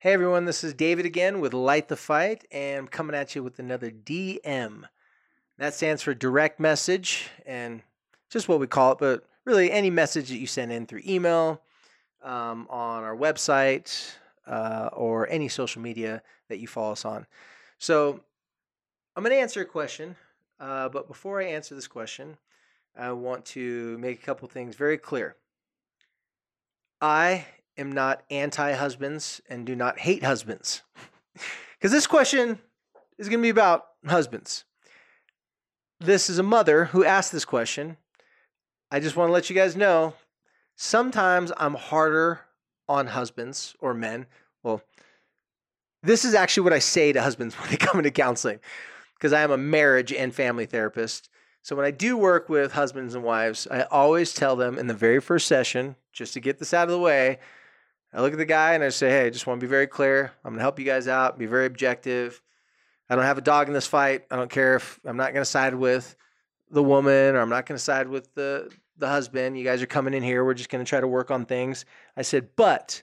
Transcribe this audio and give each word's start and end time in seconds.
Hey 0.00 0.12
everyone, 0.12 0.44
this 0.44 0.62
is 0.62 0.74
David 0.74 1.06
again 1.06 1.40
with 1.40 1.52
Light 1.52 1.88
the 1.88 1.96
Fight, 1.96 2.44
and 2.52 2.78
I'm 2.78 2.86
coming 2.86 3.16
at 3.16 3.34
you 3.34 3.42
with 3.42 3.58
another 3.58 3.90
DM. 3.90 4.84
That 5.56 5.74
stands 5.74 6.02
for 6.02 6.14
direct 6.14 6.60
message, 6.60 7.28
and 7.44 7.82
just 8.30 8.48
what 8.48 8.60
we 8.60 8.68
call 8.68 8.92
it, 8.92 8.98
but 8.98 9.24
really 9.44 9.72
any 9.72 9.90
message 9.90 10.28
that 10.28 10.36
you 10.36 10.46
send 10.46 10.70
in 10.70 10.86
through 10.86 11.00
email, 11.04 11.62
um, 12.22 12.68
on 12.70 13.02
our 13.02 13.16
website, 13.16 14.12
uh, 14.46 14.88
or 14.92 15.28
any 15.30 15.48
social 15.48 15.82
media 15.82 16.22
that 16.48 16.60
you 16.60 16.68
follow 16.68 16.92
us 16.92 17.04
on. 17.04 17.26
So 17.80 18.20
I'm 19.16 19.24
going 19.24 19.34
to 19.34 19.40
answer 19.40 19.62
a 19.62 19.66
question, 19.66 20.14
uh, 20.60 20.88
but 20.90 21.08
before 21.08 21.40
I 21.42 21.46
answer 21.46 21.74
this 21.74 21.88
question, 21.88 22.36
I 22.96 23.10
want 23.10 23.44
to 23.46 23.98
make 23.98 24.22
a 24.22 24.24
couple 24.24 24.46
things 24.46 24.76
very 24.76 24.96
clear. 24.96 25.34
I 27.00 27.46
am 27.78 27.92
not 27.92 28.22
anti 28.30 28.72
husbands 28.72 29.40
and 29.48 29.64
do 29.64 29.74
not 29.74 30.00
hate 30.00 30.24
husbands. 30.24 30.82
Because 31.78 31.92
this 31.92 32.08
question 32.08 32.58
is 33.18 33.28
going 33.28 33.38
to 33.38 33.42
be 33.42 33.50
about 33.50 33.86
husbands. 34.04 34.64
This 36.00 36.28
is 36.28 36.40
a 36.40 36.42
mother 36.42 36.86
who 36.86 37.04
asked 37.04 37.30
this 37.30 37.44
question. 37.44 37.98
I 38.90 38.98
just 38.98 39.14
want 39.14 39.28
to 39.28 39.32
let 39.32 39.48
you 39.48 39.54
guys 39.54 39.76
know 39.76 40.14
sometimes 40.74 41.52
I'm 41.56 41.74
harder 41.74 42.40
on 42.88 43.06
husbands 43.06 43.76
or 43.78 43.94
men. 43.94 44.26
Well, 44.64 44.82
this 46.02 46.24
is 46.24 46.34
actually 46.34 46.64
what 46.64 46.72
I 46.72 46.78
say 46.78 47.12
to 47.12 47.22
husbands 47.22 47.54
when 47.58 47.70
they 47.70 47.76
come 47.76 47.98
into 47.98 48.10
counseling 48.10 48.60
because 49.14 49.32
I 49.32 49.42
am 49.42 49.50
a 49.50 49.58
marriage 49.58 50.12
and 50.12 50.34
family 50.34 50.66
therapist. 50.66 51.28
So 51.62 51.76
when 51.76 51.84
I 51.84 51.90
do 51.90 52.16
work 52.16 52.48
with 52.48 52.72
husbands 52.72 53.14
and 53.14 53.24
wives, 53.24 53.66
I 53.70 53.82
always 53.82 54.32
tell 54.32 54.56
them 54.56 54.78
in 54.78 54.86
the 54.86 54.94
very 54.94 55.20
first 55.20 55.46
session, 55.46 55.96
just 56.12 56.32
to 56.34 56.40
get 56.40 56.58
this 56.58 56.72
out 56.72 56.84
of 56.84 56.92
the 56.92 56.98
way, 56.98 57.38
I 58.12 58.22
look 58.22 58.32
at 58.32 58.38
the 58.38 58.44
guy 58.44 58.74
and 58.74 58.82
I 58.82 58.88
say, 58.88 59.10
hey, 59.10 59.26
I 59.26 59.30
just 59.30 59.46
want 59.46 59.60
to 59.60 59.66
be 59.66 59.70
very 59.70 59.86
clear. 59.86 60.32
I'm 60.44 60.52
going 60.52 60.58
to 60.58 60.62
help 60.62 60.78
you 60.78 60.84
guys 60.84 61.08
out, 61.08 61.38
be 61.38 61.46
very 61.46 61.66
objective. 61.66 62.40
I 63.10 63.14
don't 63.14 63.24
have 63.24 63.38
a 63.38 63.42
dog 63.42 63.68
in 63.68 63.74
this 63.74 63.86
fight. 63.86 64.24
I 64.30 64.36
don't 64.36 64.50
care 64.50 64.76
if 64.76 64.98
I'm 65.04 65.16
not 65.16 65.32
going 65.32 65.42
to 65.42 65.50
side 65.50 65.74
with 65.74 66.16
the 66.70 66.82
woman 66.82 67.36
or 67.36 67.40
I'm 67.40 67.48
not 67.48 67.66
going 67.66 67.76
to 67.76 67.82
side 67.82 68.08
with 68.08 68.34
the, 68.34 68.70
the 68.96 69.08
husband. 69.08 69.58
You 69.58 69.64
guys 69.64 69.82
are 69.82 69.86
coming 69.86 70.14
in 70.14 70.22
here. 70.22 70.44
We're 70.44 70.54
just 70.54 70.70
going 70.70 70.84
to 70.84 70.88
try 70.88 71.00
to 71.00 71.08
work 71.08 71.30
on 71.30 71.44
things. 71.44 71.84
I 72.16 72.22
said, 72.22 72.50
but 72.56 73.02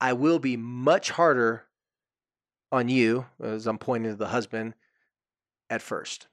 I 0.00 0.12
will 0.12 0.38
be 0.38 0.56
much 0.56 1.10
harder 1.10 1.64
on 2.72 2.88
you, 2.88 3.26
as 3.42 3.66
I'm 3.66 3.78
pointing 3.78 4.10
to 4.10 4.16
the 4.16 4.28
husband, 4.28 4.74
at 5.70 5.82
first. 5.82 6.26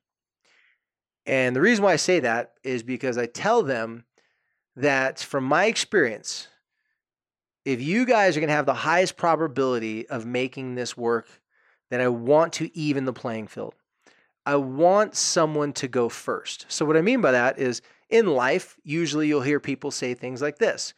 And 1.25 1.55
the 1.55 1.61
reason 1.61 1.83
why 1.83 1.93
I 1.93 1.97
say 1.97 2.19
that 2.19 2.53
is 2.63 2.83
because 2.83 3.17
I 3.17 3.27
tell 3.27 3.63
them 3.63 4.05
that 4.75 5.19
from 5.19 5.43
my 5.43 5.65
experience, 5.65 6.47
if 7.65 7.81
you 7.81 8.05
guys 8.05 8.35
are 8.35 8.39
going 8.41 8.49
to 8.49 8.55
have 8.55 8.65
the 8.65 8.73
highest 8.73 9.15
probability 9.15 10.07
of 10.09 10.25
making 10.25 10.75
this 10.75 10.97
work, 10.97 11.27
then 11.89 12.01
I 12.01 12.07
want 12.07 12.53
to 12.53 12.75
even 12.77 13.05
the 13.05 13.13
playing 13.13 13.47
field. 13.47 13.75
I 14.45 14.57
want 14.57 15.15
someone 15.15 15.71
to 15.73 15.87
go 15.87 16.09
first. 16.09 16.65
So, 16.67 16.85
what 16.85 16.97
I 16.97 17.01
mean 17.01 17.21
by 17.21 17.31
that 17.31 17.59
is 17.59 17.81
in 18.09 18.27
life, 18.27 18.77
usually 18.83 19.27
you'll 19.27 19.41
hear 19.41 19.59
people 19.59 19.91
say 19.91 20.13
things 20.13 20.41
like 20.41 20.57
this 20.57 20.93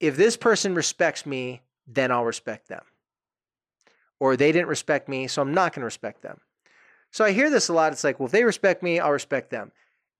If 0.00 0.16
this 0.16 0.36
person 0.36 0.74
respects 0.74 1.24
me, 1.24 1.62
then 1.86 2.10
I'll 2.10 2.24
respect 2.24 2.68
them. 2.68 2.82
Or 4.18 4.36
they 4.36 4.52
didn't 4.52 4.68
respect 4.68 5.08
me, 5.08 5.28
so 5.28 5.42
I'm 5.42 5.54
not 5.54 5.72
going 5.72 5.82
to 5.82 5.86
respect 5.86 6.22
them. 6.22 6.40
So, 7.12 7.24
I 7.24 7.30
hear 7.30 7.50
this 7.50 7.68
a 7.68 7.72
lot. 7.72 7.92
It's 7.92 8.02
like, 8.02 8.18
well, 8.18 8.26
if 8.26 8.32
they 8.32 8.44
respect 8.44 8.82
me, 8.82 8.98
I'll 8.98 9.12
respect 9.12 9.50
them. 9.50 9.70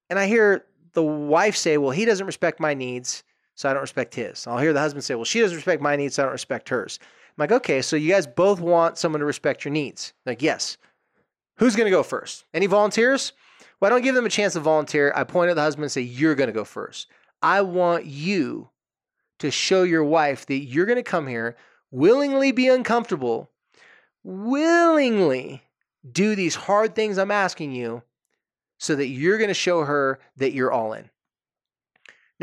And 0.09 0.19
I 0.19 0.27
hear 0.27 0.67
the 0.93 1.03
wife 1.03 1.57
say, 1.57 1.79
well, 1.79 1.91
he 1.91 2.05
doesn't 2.05 2.27
respect 2.27 2.61
my 2.61 2.75
needs 2.75 3.25
so 3.55 3.69
I 3.69 3.73
don't 3.73 3.83
respect 3.83 4.15
his. 4.15 4.47
I'll 4.47 4.59
hear 4.59 4.73
the 4.73 4.81
husband 4.81 5.05
say, 5.05 5.15
Well, 5.15 5.25
she 5.25 5.41
doesn't 5.41 5.57
respect 5.57 5.83
my 5.83 5.97
needs, 5.97 6.15
so 6.15 6.23
I 6.23 6.27
don't 6.27 6.33
respect 6.33 6.69
hers. 6.69 6.99
I'm 7.03 7.35
like, 7.39 7.53
Okay, 7.53 7.83
so 7.83 7.97
you 7.97 8.11
guys 8.11 8.27
both 8.27 8.61
want 8.61 8.99
someone 8.99 9.21
to 9.21 9.27
respect 9.27 9.65
your 9.65 9.73
needs. 9.73 10.13
Like, 10.27 10.43
yes. 10.43 10.77
Who's 11.59 11.77
going 11.77 11.87
to 11.87 11.91
go 11.91 12.03
first? 12.03 12.45
Any 12.53 12.67
volunteers? 12.67 13.33
Well, 13.81 13.89
I 13.89 13.95
don't 13.95 14.03
give 14.03 14.15
them 14.15 14.27
a 14.27 14.31
chance 14.31 14.55
to 14.55 14.61
volunteer. 14.61 15.13
I 15.15 15.25
point 15.25 15.51
at 15.51 15.57
the 15.57 15.63
husband 15.63 15.85
and 15.85 15.93
say, 15.93 16.01
You're 16.01 16.35
going 16.35 16.49
to 16.49 16.53
go 16.53 16.65
first. 16.65 17.09
I 17.43 17.61
want 17.61 18.07
you 18.07 18.71
to 19.39 19.51
show 19.51 19.83
your 19.83 20.05
wife 20.05 20.47
that 20.47 20.57
you're 20.57 20.87
going 20.87 20.97
to 20.97 21.03
come 21.03 21.27
here, 21.27 21.57
willingly 21.91 22.53
be 22.53 22.69
uncomfortable, 22.69 23.51
willingly 24.23 25.63
do 26.11 26.35
these 26.35 26.55
hard 26.55 26.95
things 26.95 27.19
I'm 27.19 27.31
asking 27.31 27.73
you 27.73 28.03
so 28.79 28.95
that 28.97 29.09
you're 29.09 29.39
going 29.39 29.49
to 29.49 29.55
show 29.55 29.85
her 29.85 30.19
that 30.37 30.53
you're 30.53 30.73
all 30.73 30.93
in. 30.93 31.11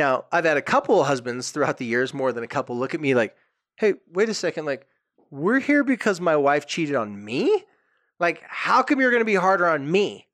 Now, 0.02 0.26
I've 0.32 0.46
had 0.46 0.58
a 0.58 0.64
couple 0.64 1.00
of 1.00 1.06
husbands 1.06 1.52
throughout 1.52 1.78
the 1.78 1.86
years, 1.86 2.12
more 2.12 2.34
than 2.34 2.44
a 2.44 2.48
couple, 2.48 2.76
look 2.76 2.96
at 2.96 3.00
me 3.00 3.14
like, 3.14 3.36
hey, 3.76 3.94
wait 4.12 4.30
a 4.30 4.34
second, 4.34 4.66
like, 4.66 4.88
we're 5.30 5.60
here 5.60 5.84
because 5.84 6.20
my 6.20 6.36
wife 6.36 6.66
cheated 6.66 6.96
on 6.96 7.24
me? 7.24 7.66
Like, 8.20 8.42
how 8.48 8.82
come 8.82 9.00
you're 9.00 9.12
going 9.12 9.22
to 9.22 9.26
be 9.26 9.36
harder 9.36 9.68
on 9.68 9.92
me? 9.92 10.26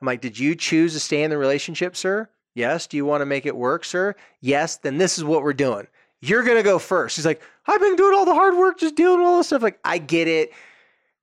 I'm 0.00 0.06
like, 0.06 0.20
did 0.20 0.38
you 0.38 0.54
choose 0.54 0.92
to 0.92 1.00
stay 1.00 1.24
in 1.24 1.30
the 1.30 1.36
relationship, 1.36 1.96
sir? 1.96 2.30
Yes. 2.54 2.86
Do 2.86 2.96
you 2.96 3.04
want 3.04 3.22
to 3.22 3.26
make 3.26 3.46
it 3.46 3.56
work, 3.56 3.84
sir? 3.84 4.14
Yes. 4.40 4.76
Then 4.76 4.96
this 4.98 5.18
is 5.18 5.24
what 5.24 5.42
we're 5.42 5.54
doing. 5.54 5.88
You're 6.20 6.44
going 6.44 6.58
to 6.58 6.62
go 6.62 6.78
first. 6.78 7.16
He's 7.16 7.26
like, 7.26 7.42
I've 7.66 7.80
been 7.80 7.96
doing 7.96 8.14
all 8.14 8.24
the 8.24 8.32
hard 8.32 8.56
work, 8.56 8.78
just 8.78 8.94
dealing 8.94 9.18
with 9.18 9.26
all 9.26 9.38
this 9.38 9.48
stuff. 9.48 9.62
Like, 9.62 9.80
I 9.84 9.98
get 9.98 10.28
it. 10.28 10.52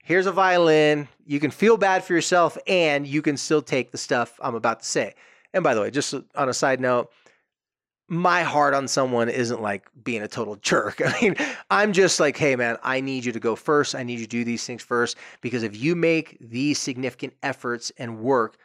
Here's 0.03 0.25
a 0.25 0.33
violin. 0.33 1.07
You 1.25 1.39
can 1.39 1.51
feel 1.51 1.77
bad 1.77 2.03
for 2.03 2.11
yourself 2.11 2.57
and 2.67 3.07
you 3.07 3.21
can 3.21 3.37
still 3.37 3.61
take 3.61 3.91
the 3.91 3.97
stuff 3.97 4.37
I'm 4.41 4.55
about 4.55 4.81
to 4.81 4.85
say. 4.85 5.15
And 5.53 5.63
by 5.63 5.73
the 5.73 5.79
way, 5.79 5.89
just 5.89 6.13
on 6.35 6.49
a 6.49 6.53
side 6.53 6.81
note, 6.81 7.09
my 8.11 8.43
heart 8.43 8.73
on 8.73 8.89
someone 8.89 9.29
isn't 9.29 9.61
like 9.61 9.89
being 10.03 10.21
a 10.21 10.27
total 10.27 10.57
jerk. 10.57 11.01
I 11.05 11.17
mean, 11.21 11.35
I'm 11.69 11.93
just 11.93 12.19
like, 12.19 12.35
hey, 12.35 12.57
man, 12.57 12.77
I 12.83 12.99
need 12.99 13.23
you 13.23 13.31
to 13.31 13.39
go 13.39 13.55
first. 13.55 13.95
I 13.95 14.03
need 14.03 14.19
you 14.19 14.25
to 14.25 14.29
do 14.29 14.43
these 14.43 14.65
things 14.65 14.83
first 14.83 15.15
because 15.39 15.63
if 15.63 15.77
you 15.77 15.95
make 15.95 16.37
these 16.41 16.77
significant 16.77 17.33
efforts 17.41 17.89
and 17.97 18.19
work, 18.19 18.57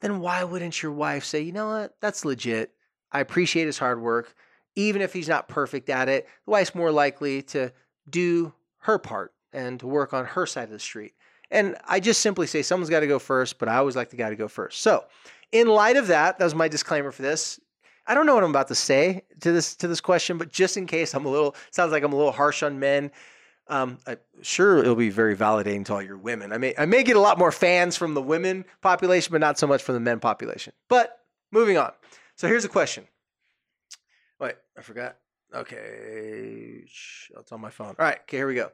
then 0.00 0.18
why 0.18 0.42
wouldn't 0.42 0.82
your 0.82 0.90
wife 0.90 1.24
say, 1.24 1.40
you 1.40 1.52
know 1.52 1.68
what, 1.68 1.94
that's 2.00 2.24
legit. 2.24 2.72
I 3.12 3.20
appreciate 3.20 3.66
his 3.66 3.78
hard 3.78 4.02
work. 4.02 4.34
Even 4.74 5.02
if 5.02 5.12
he's 5.12 5.28
not 5.28 5.46
perfect 5.46 5.88
at 5.88 6.08
it, 6.08 6.26
the 6.44 6.50
wife's 6.50 6.74
more 6.74 6.90
likely 6.90 7.42
to 7.42 7.72
do 8.10 8.52
her 8.78 8.98
part 8.98 9.32
and 9.52 9.78
to 9.78 9.86
work 9.86 10.12
on 10.12 10.24
her 10.24 10.46
side 10.46 10.64
of 10.64 10.70
the 10.70 10.80
street. 10.80 11.14
And 11.48 11.76
I 11.86 12.00
just 12.00 12.20
simply 12.22 12.48
say 12.48 12.62
someone's 12.62 12.90
got 12.90 13.00
to 13.00 13.06
go 13.06 13.20
first, 13.20 13.60
but 13.60 13.68
I 13.68 13.76
always 13.76 13.94
like 13.94 14.10
the 14.10 14.16
guy 14.16 14.30
to 14.30 14.36
go 14.36 14.48
first. 14.48 14.80
So, 14.80 15.04
in 15.52 15.68
light 15.68 15.96
of 15.96 16.08
that, 16.08 16.40
that 16.40 16.44
was 16.44 16.56
my 16.56 16.66
disclaimer 16.66 17.12
for 17.12 17.22
this. 17.22 17.60
I 18.06 18.14
don't 18.14 18.26
know 18.26 18.34
what 18.34 18.44
I'm 18.44 18.50
about 18.50 18.68
to 18.68 18.74
say 18.74 19.22
to 19.40 19.52
this 19.52 19.76
to 19.76 19.88
this 19.88 20.00
question, 20.00 20.38
but 20.38 20.52
just 20.52 20.76
in 20.76 20.86
case 20.86 21.14
I'm 21.14 21.24
a 21.24 21.30
little 21.30 21.56
sounds 21.70 21.92
like 21.92 22.02
I'm 22.02 22.12
a 22.12 22.16
little 22.16 22.32
harsh 22.32 22.62
on 22.62 22.78
men. 22.78 23.10
Um, 23.66 23.98
I'm 24.06 24.18
sure 24.42 24.78
it'll 24.78 24.94
be 24.94 25.08
very 25.08 25.34
validating 25.34 25.86
to 25.86 25.94
all 25.94 26.02
your 26.02 26.18
women. 26.18 26.52
I 26.52 26.58
may 26.58 26.74
I 26.76 26.84
may 26.84 27.02
get 27.02 27.16
a 27.16 27.20
lot 27.20 27.38
more 27.38 27.52
fans 27.52 27.96
from 27.96 28.14
the 28.14 28.20
women 28.22 28.64
population, 28.82 29.32
but 29.32 29.40
not 29.40 29.58
so 29.58 29.66
much 29.66 29.82
from 29.82 29.94
the 29.94 30.00
men 30.00 30.20
population. 30.20 30.74
But 30.88 31.18
moving 31.50 31.78
on. 31.78 31.92
So 32.36 32.46
here's 32.46 32.64
a 32.64 32.68
question. 32.68 33.06
Wait, 34.38 34.56
I 34.76 34.82
forgot. 34.82 35.16
Okay, 35.54 36.82
it's 36.84 37.52
on 37.52 37.60
my 37.60 37.70
phone. 37.70 37.94
All 37.98 38.04
right, 38.04 38.18
okay, 38.22 38.38
here 38.38 38.48
we 38.48 38.56
go. 38.56 38.72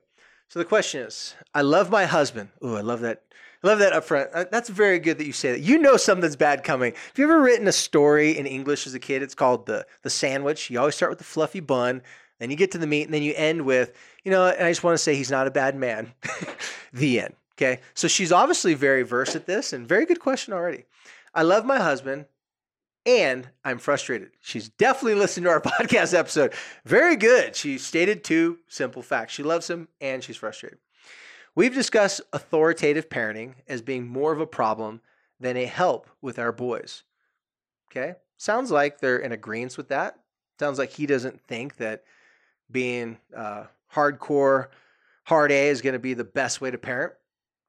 So 0.50 0.58
the 0.58 0.64
question 0.64 1.02
is, 1.02 1.36
I 1.54 1.62
love 1.62 1.90
my 1.90 2.06
husband. 2.06 2.48
Ooh, 2.64 2.74
I 2.74 2.80
love 2.80 3.00
that 3.02 3.22
I 3.62 3.68
love 3.68 3.78
that 3.78 3.92
up 3.92 4.02
front. 4.02 4.30
Uh, 4.34 4.46
that's 4.50 4.68
very 4.68 4.98
good 4.98 5.18
that 5.18 5.26
you 5.26 5.32
say 5.32 5.52
that. 5.52 5.60
You 5.60 5.78
know 5.78 5.96
something's 5.96 6.34
bad 6.34 6.64
coming. 6.64 6.92
Have 6.92 7.18
you 7.18 7.24
ever 7.24 7.40
written 7.40 7.68
a 7.68 7.72
story 7.72 8.36
in 8.36 8.46
English 8.46 8.84
as 8.84 8.94
a 8.94 8.98
kid? 8.98 9.22
It's 9.22 9.34
called 9.36 9.66
the 9.66 9.86
the 10.02 10.10
sandwich. 10.10 10.68
You 10.68 10.80
always 10.80 10.96
start 10.96 11.12
with 11.12 11.18
the 11.18 11.24
fluffy 11.24 11.60
bun, 11.60 12.02
then 12.40 12.50
you 12.50 12.56
get 12.56 12.72
to 12.72 12.78
the 12.78 12.86
meat, 12.88 13.04
and 13.04 13.14
then 13.14 13.22
you 13.22 13.32
end 13.36 13.64
with, 13.64 13.96
you 14.24 14.32
know, 14.32 14.44
and 14.48 14.66
I 14.66 14.70
just 14.72 14.82
want 14.82 14.94
to 14.94 14.98
say 14.98 15.14
he's 15.14 15.30
not 15.30 15.46
a 15.46 15.52
bad 15.52 15.76
man. 15.76 16.14
the 16.92 17.20
end. 17.20 17.34
Okay. 17.56 17.80
So 17.94 18.08
she's 18.08 18.32
obviously 18.32 18.74
very 18.74 19.02
versed 19.02 19.36
at 19.36 19.46
this 19.46 19.72
and 19.72 19.86
very 19.86 20.04
good 20.04 20.18
question 20.18 20.52
already. 20.52 20.84
I 21.32 21.42
love 21.42 21.64
my 21.64 21.78
husband 21.78 22.24
and 23.06 23.48
I'm 23.64 23.78
frustrated. 23.78 24.30
She's 24.40 24.68
definitely 24.68 25.14
listened 25.14 25.44
to 25.44 25.50
our 25.50 25.60
podcast 25.60 26.14
episode. 26.14 26.54
Very 26.84 27.16
good. 27.16 27.56
She 27.56 27.78
stated 27.78 28.22
two 28.24 28.58
simple 28.68 29.02
facts. 29.02 29.32
She 29.32 29.42
loves 29.42 29.68
him 29.68 29.88
and 30.00 30.22
she's 30.22 30.36
frustrated. 30.36 30.78
We've 31.54 31.74
discussed 31.74 32.20
authoritative 32.32 33.08
parenting 33.08 33.54
as 33.66 33.82
being 33.82 34.06
more 34.06 34.32
of 34.32 34.40
a 34.40 34.46
problem 34.46 35.00
than 35.40 35.56
a 35.56 35.66
help 35.66 36.08
with 36.20 36.38
our 36.38 36.52
boys. 36.52 37.02
Okay? 37.90 38.14
Sounds 38.36 38.70
like 38.70 39.00
they're 39.00 39.18
in 39.18 39.32
agreement 39.32 39.76
with 39.76 39.88
that. 39.88 40.18
Sounds 40.58 40.78
like 40.78 40.90
he 40.90 41.06
doesn't 41.06 41.40
think 41.40 41.76
that 41.76 42.04
being 42.70 43.18
uh, 43.36 43.64
hardcore, 43.94 44.68
hard 45.24 45.50
A 45.50 45.68
is 45.68 45.82
going 45.82 45.94
to 45.94 45.98
be 45.98 46.14
the 46.14 46.24
best 46.24 46.60
way 46.60 46.70
to 46.70 46.78
parent. 46.78 47.14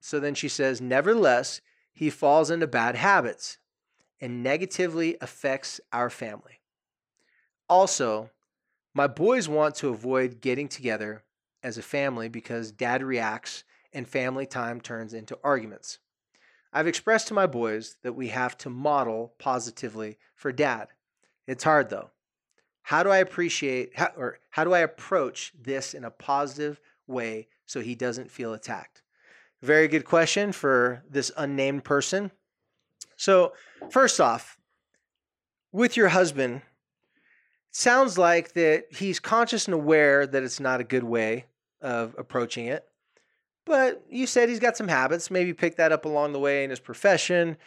So 0.01 0.19
then 0.19 0.35
she 0.35 0.47
says, 0.47 0.81
Nevertheless, 0.81 1.61
he 1.93 2.09
falls 2.09 2.51
into 2.51 2.67
bad 2.67 2.95
habits 2.95 3.57
and 4.21 4.43
negatively 4.43 5.17
affects 5.19 5.81
our 5.91 6.09
family. 6.09 6.61
Also, 7.67 8.29
my 8.93 9.07
boys 9.07 9.49
want 9.49 9.75
to 9.75 9.89
avoid 9.89 10.41
getting 10.41 10.67
together 10.67 11.23
as 11.63 11.77
a 11.77 11.81
family 11.81 12.29
because 12.29 12.71
dad 12.71 13.01
reacts 13.01 13.63
and 13.93 14.07
family 14.07 14.45
time 14.45 14.79
turns 14.79 15.13
into 15.13 15.37
arguments. 15.43 15.99
I've 16.73 16.87
expressed 16.87 17.27
to 17.27 17.33
my 17.33 17.47
boys 17.47 17.97
that 18.03 18.13
we 18.13 18.29
have 18.29 18.57
to 18.59 18.69
model 18.69 19.33
positively 19.39 20.17
for 20.35 20.51
dad. 20.51 20.89
It's 21.47 21.63
hard 21.63 21.89
though. 21.89 22.11
How 22.83 23.03
do 23.03 23.09
I 23.09 23.17
appreciate 23.17 23.97
how, 23.97 24.11
or 24.17 24.39
how 24.49 24.63
do 24.63 24.73
I 24.73 24.79
approach 24.79 25.53
this 25.59 25.93
in 25.93 26.03
a 26.03 26.11
positive 26.11 26.79
way 27.07 27.47
so 27.65 27.81
he 27.81 27.95
doesn't 27.95 28.31
feel 28.31 28.53
attacked? 28.53 29.01
Very 29.61 29.87
good 29.87 30.05
question 30.05 30.51
for 30.51 31.03
this 31.09 31.31
unnamed 31.37 31.83
person. 31.83 32.31
So, 33.21 33.53
first 33.91 34.19
off, 34.19 34.57
with 35.71 35.95
your 35.95 36.07
husband, 36.07 36.63
sounds 37.69 38.17
like 38.17 38.53
that 38.53 38.85
he's 38.89 39.19
conscious 39.19 39.65
and 39.65 39.75
aware 39.75 40.25
that 40.25 40.41
it's 40.41 40.59
not 40.59 40.81
a 40.81 40.83
good 40.83 41.03
way 41.03 41.45
of 41.81 42.15
approaching 42.17 42.65
it. 42.65 42.83
But 43.63 44.03
you 44.09 44.25
said 44.25 44.49
he's 44.49 44.59
got 44.59 44.75
some 44.75 44.87
habits. 44.87 45.29
Maybe 45.29 45.53
picked 45.53 45.77
that 45.77 45.91
up 45.91 46.05
along 46.05 46.33
the 46.33 46.39
way 46.39 46.63
in 46.63 46.71
his 46.71 46.79
profession. 46.79 47.57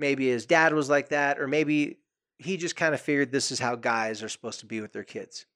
Maybe 0.00 0.26
his 0.26 0.46
dad 0.46 0.74
was 0.74 0.90
like 0.90 1.10
that, 1.10 1.38
or 1.38 1.46
maybe 1.46 1.98
he 2.38 2.56
just 2.56 2.74
kind 2.74 2.92
of 2.92 3.00
figured 3.00 3.30
this 3.30 3.52
is 3.52 3.60
how 3.60 3.76
guys 3.76 4.20
are 4.20 4.28
supposed 4.28 4.58
to 4.60 4.66
be 4.66 4.80
with 4.80 4.92
their 4.92 5.04
kids. 5.04 5.46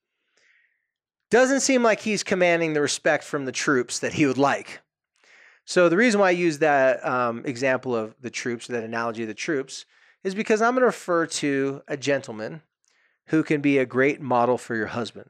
Doesn't 1.32 1.62
seem 1.62 1.82
like 1.82 1.98
he's 1.98 2.22
commanding 2.22 2.74
the 2.74 2.80
respect 2.80 3.24
from 3.24 3.44
the 3.44 3.50
troops 3.50 3.98
that 3.98 4.12
he 4.12 4.24
would 4.24 4.38
like. 4.38 4.82
So 5.68 5.90
the 5.90 5.98
reason 5.98 6.18
why 6.18 6.28
I 6.28 6.30
use 6.30 6.60
that 6.60 7.04
um, 7.06 7.42
example 7.44 7.94
of 7.94 8.14
the 8.22 8.30
troops, 8.30 8.68
that 8.68 8.84
analogy 8.84 9.20
of 9.24 9.28
the 9.28 9.34
troops, 9.34 9.84
is 10.24 10.34
because 10.34 10.62
I'm 10.62 10.72
going 10.72 10.80
to 10.80 10.86
refer 10.86 11.26
to 11.26 11.82
a 11.86 11.94
gentleman 11.94 12.62
who 13.26 13.42
can 13.42 13.60
be 13.60 13.76
a 13.76 13.84
great 13.84 14.18
model 14.18 14.56
for 14.56 14.74
your 14.74 14.86
husband. 14.86 15.28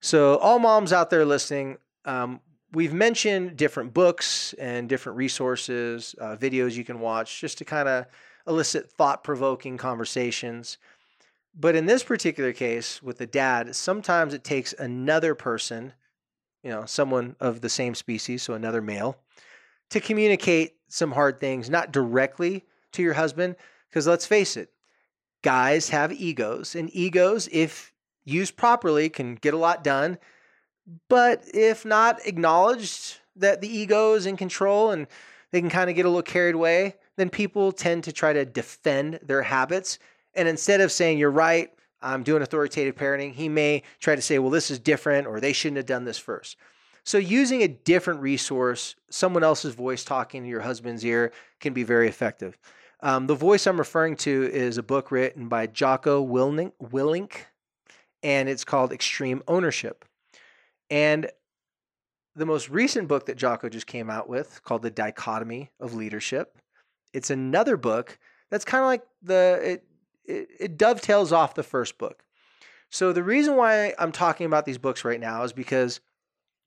So 0.00 0.36
all 0.38 0.58
moms 0.58 0.92
out 0.92 1.10
there 1.10 1.24
listening, 1.24 1.78
um, 2.04 2.40
we've 2.72 2.92
mentioned 2.92 3.56
different 3.56 3.94
books 3.94 4.52
and 4.54 4.88
different 4.88 5.16
resources, 5.16 6.16
uh, 6.20 6.34
videos 6.34 6.74
you 6.74 6.82
can 6.82 6.98
watch, 6.98 7.40
just 7.40 7.58
to 7.58 7.64
kind 7.64 7.88
of 7.88 8.06
elicit 8.48 8.90
thought 8.90 9.22
provoking 9.22 9.76
conversations. 9.76 10.76
But 11.54 11.76
in 11.76 11.86
this 11.86 12.02
particular 12.02 12.52
case 12.52 13.00
with 13.00 13.18
the 13.18 13.28
dad, 13.28 13.76
sometimes 13.76 14.34
it 14.34 14.42
takes 14.42 14.72
another 14.72 15.36
person, 15.36 15.92
you 16.64 16.70
know, 16.70 16.84
someone 16.84 17.36
of 17.38 17.60
the 17.60 17.68
same 17.68 17.94
species, 17.94 18.42
so 18.42 18.54
another 18.54 18.82
male, 18.82 19.18
to 19.92 20.00
communicate 20.00 20.74
some 20.88 21.12
hard 21.12 21.38
things, 21.38 21.70
not 21.70 21.92
directly 21.92 22.64
to 22.92 23.02
your 23.02 23.14
husband. 23.14 23.56
Because 23.88 24.06
let's 24.06 24.26
face 24.26 24.56
it, 24.56 24.70
guys 25.42 25.90
have 25.90 26.12
egos, 26.12 26.74
and 26.74 26.88
egos, 26.94 27.48
if 27.52 27.92
used 28.24 28.56
properly, 28.56 29.08
can 29.08 29.34
get 29.34 29.54
a 29.54 29.58
lot 29.58 29.84
done. 29.84 30.18
But 31.08 31.44
if 31.52 31.84
not 31.84 32.26
acknowledged 32.26 33.18
that 33.36 33.60
the 33.60 33.68
ego 33.68 34.14
is 34.14 34.26
in 34.26 34.36
control 34.36 34.90
and 34.90 35.06
they 35.50 35.60
can 35.60 35.70
kind 35.70 35.90
of 35.90 35.96
get 35.96 36.06
a 36.06 36.08
little 36.08 36.22
carried 36.22 36.54
away, 36.54 36.96
then 37.16 37.28
people 37.28 37.70
tend 37.70 38.04
to 38.04 38.12
try 38.12 38.32
to 38.32 38.44
defend 38.44 39.20
their 39.22 39.42
habits. 39.42 39.98
And 40.34 40.48
instead 40.48 40.80
of 40.80 40.90
saying, 40.90 41.18
you're 41.18 41.30
right, 41.30 41.70
I'm 42.00 42.22
doing 42.22 42.42
authoritative 42.42 42.94
parenting, 42.94 43.32
he 43.32 43.48
may 43.48 43.82
try 44.00 44.16
to 44.16 44.22
say, 44.22 44.38
well, 44.38 44.50
this 44.50 44.70
is 44.70 44.78
different 44.78 45.26
or 45.26 45.38
they 45.38 45.52
shouldn't 45.52 45.76
have 45.76 45.86
done 45.86 46.04
this 46.04 46.18
first. 46.18 46.56
So, 47.04 47.18
using 47.18 47.62
a 47.62 47.68
different 47.68 48.20
resource, 48.20 48.94
someone 49.10 49.42
else's 49.42 49.74
voice 49.74 50.04
talking 50.04 50.42
to 50.42 50.48
your 50.48 50.60
husband's 50.60 51.04
ear, 51.04 51.32
can 51.60 51.72
be 51.72 51.82
very 51.82 52.08
effective. 52.08 52.56
Um, 53.00 53.26
the 53.26 53.34
voice 53.34 53.66
I'm 53.66 53.78
referring 53.78 54.16
to 54.18 54.48
is 54.52 54.78
a 54.78 54.82
book 54.82 55.10
written 55.10 55.48
by 55.48 55.66
Jocko 55.66 56.24
Willink, 56.24 56.72
Willink, 56.80 57.32
and 58.22 58.48
it's 58.48 58.64
called 58.64 58.92
Extreme 58.92 59.42
Ownership. 59.48 60.04
And 60.88 61.28
the 62.36 62.46
most 62.46 62.70
recent 62.70 63.08
book 63.08 63.26
that 63.26 63.36
Jocko 63.36 63.68
just 63.68 63.88
came 63.88 64.08
out 64.08 64.28
with, 64.28 64.62
called 64.62 64.82
The 64.82 64.90
Dichotomy 64.90 65.70
of 65.80 65.94
Leadership, 65.94 66.56
it's 67.12 67.30
another 67.30 67.76
book 67.76 68.18
that's 68.50 68.64
kind 68.64 68.82
of 68.82 68.86
like 68.86 69.02
the 69.22 69.60
it, 69.62 69.84
it, 70.24 70.48
it 70.60 70.78
dovetails 70.78 71.32
off 71.32 71.54
the 71.54 71.62
first 71.62 71.98
book. 71.98 72.24
So 72.90 73.12
the 73.12 73.22
reason 73.22 73.56
why 73.56 73.94
I'm 73.98 74.12
talking 74.12 74.46
about 74.46 74.66
these 74.66 74.78
books 74.78 75.04
right 75.04 75.20
now 75.20 75.42
is 75.42 75.52
because 75.52 76.00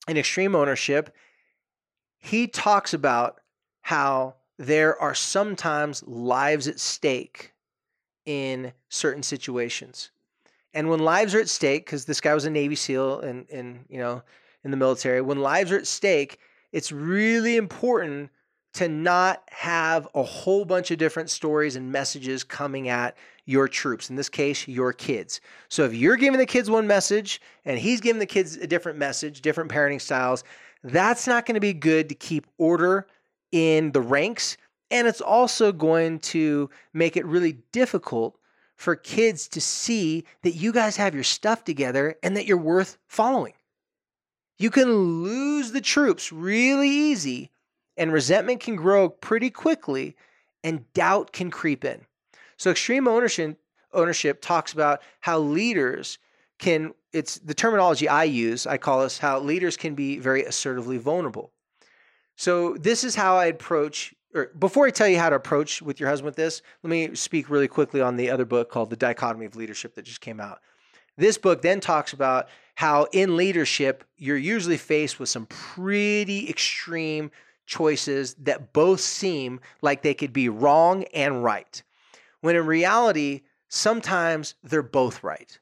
in 0.07 0.17
Extreme 0.17 0.55
Ownership, 0.55 1.15
he 2.17 2.47
talks 2.47 2.93
about 2.93 3.41
how 3.81 4.35
there 4.57 4.99
are 4.99 5.13
sometimes 5.13 6.03
lives 6.03 6.67
at 6.67 6.79
stake 6.79 7.53
in 8.25 8.73
certain 8.89 9.23
situations. 9.23 10.11
And 10.73 10.89
when 10.89 10.99
lives 10.99 11.35
are 11.35 11.39
at 11.39 11.49
stake, 11.49 11.85
because 11.85 12.05
this 12.05 12.19
guy 12.19 12.33
was 12.33 12.45
a 12.45 12.49
Navy 12.49 12.75
SEAL 12.75 13.21
and, 13.21 13.49
and 13.49 13.85
you 13.89 13.99
know 13.99 14.23
in 14.63 14.71
the 14.71 14.77
military, 14.77 15.21
when 15.21 15.39
lives 15.39 15.71
are 15.71 15.77
at 15.77 15.87
stake, 15.87 16.39
it's 16.71 16.91
really 16.91 17.55
important 17.55 18.29
to 18.73 18.89
not 18.89 19.43
have 19.51 20.07
a 20.13 20.23
whole 20.23 20.65
bunch 20.65 20.91
of 20.91 20.97
different 20.97 21.29
stories 21.29 21.77
and 21.77 21.91
messages 21.91 22.43
coming 22.43 22.89
at 22.89 23.15
your 23.45 23.67
troops, 23.67 24.09
in 24.09 24.15
this 24.15 24.29
case, 24.29 24.67
your 24.67 24.91
kids. 24.91 25.39
So 25.69 25.83
if 25.83 25.93
you're 25.93 26.17
giving 26.17 26.39
the 26.39 26.45
kids 26.45 26.69
one 26.69 26.87
message 26.87 27.41
and 27.63 27.77
he's 27.77 28.01
giving 28.01 28.19
the 28.19 28.25
kids 28.25 28.57
a 28.57 28.67
different 28.67 28.97
message, 28.97 29.41
different 29.41 29.71
parenting 29.71 30.01
styles, 30.01 30.43
that's 30.83 31.27
not 31.27 31.45
going 31.45 31.55
to 31.55 31.61
be 31.61 31.73
good 31.73 32.09
to 32.09 32.15
keep 32.15 32.47
order 32.57 33.07
in 33.51 33.91
the 33.91 34.01
ranks. 34.01 34.57
And 34.91 35.07
it's 35.07 35.21
also 35.21 35.71
going 35.71 36.19
to 36.19 36.69
make 36.93 37.17
it 37.17 37.25
really 37.25 37.59
difficult 37.71 38.37
for 38.75 38.95
kids 38.95 39.47
to 39.49 39.61
see 39.61 40.25
that 40.43 40.51
you 40.51 40.71
guys 40.71 40.97
have 40.97 41.15
your 41.15 41.23
stuff 41.23 41.63
together 41.63 42.15
and 42.21 42.35
that 42.35 42.45
you're 42.45 42.57
worth 42.57 42.97
following. 43.07 43.53
You 44.57 44.69
can 44.69 44.91
lose 45.23 45.71
the 45.71 45.81
troops 45.81 46.31
really 46.31 46.89
easy 46.89 47.51
and 47.97 48.11
resentment 48.11 48.59
can 48.59 48.75
grow 48.75 49.09
pretty 49.09 49.49
quickly 49.49 50.15
and 50.63 50.91
doubt 50.93 51.31
can 51.31 51.51
creep 51.51 51.85
in. 51.85 52.05
So 52.57 52.71
extreme 52.71 53.07
ownership 53.07 53.59
ownership 53.93 54.41
talks 54.41 54.73
about 54.73 55.01
how 55.21 55.39
leaders 55.39 56.19
can 56.59 56.93
it's 57.13 57.39
the 57.39 57.53
terminology 57.53 58.09
I 58.09 58.25
use, 58.25 58.67
I 58.67 58.77
call 58.77 59.01
this 59.01 59.17
how 59.17 59.39
leaders 59.39 59.77
can 59.77 59.95
be 59.95 60.19
very 60.19 60.43
assertively 60.43 60.97
vulnerable. 60.97 61.51
So 62.35 62.75
this 62.75 63.03
is 63.03 63.15
how 63.15 63.37
I 63.37 63.45
approach 63.45 64.13
or 64.33 64.51
before 64.59 64.85
I 64.85 64.89
tell 64.89 65.07
you 65.07 65.17
how 65.17 65.29
to 65.29 65.35
approach 65.37 65.81
with 65.81 65.99
your 65.99 66.09
husband 66.09 66.25
with 66.25 66.35
this, 66.35 66.61
let 66.83 66.89
me 66.89 67.15
speak 67.15 67.49
really 67.49 67.69
quickly 67.69 68.01
on 68.01 68.17
the 68.17 68.29
other 68.29 68.43
book 68.43 68.69
called 68.69 68.89
The 68.89 68.97
Dichotomy 68.97 69.45
of 69.45 69.55
Leadership 69.55 69.95
that 69.95 70.03
just 70.03 70.19
came 70.19 70.41
out. 70.41 70.59
This 71.17 71.37
book 71.37 71.61
then 71.61 71.79
talks 71.79 72.11
about 72.11 72.49
how 72.75 73.07
in 73.13 73.37
leadership 73.37 74.03
you're 74.17 74.35
usually 74.35 74.75
faced 74.75 75.19
with 75.19 75.29
some 75.29 75.45
pretty 75.45 76.49
extreme 76.49 77.31
choices 77.65 78.33
that 78.35 78.73
both 78.73 78.99
seem 78.99 79.61
like 79.81 80.01
they 80.01 80.13
could 80.13 80.33
be 80.33 80.49
wrong 80.49 81.05
and 81.13 81.41
right, 81.41 81.81
when 82.45 82.55
in 82.55 82.67
reality, 82.67 83.41
sometimes 83.69 84.53
they're 84.63 84.83
both 84.83 85.23
right. 85.23 85.59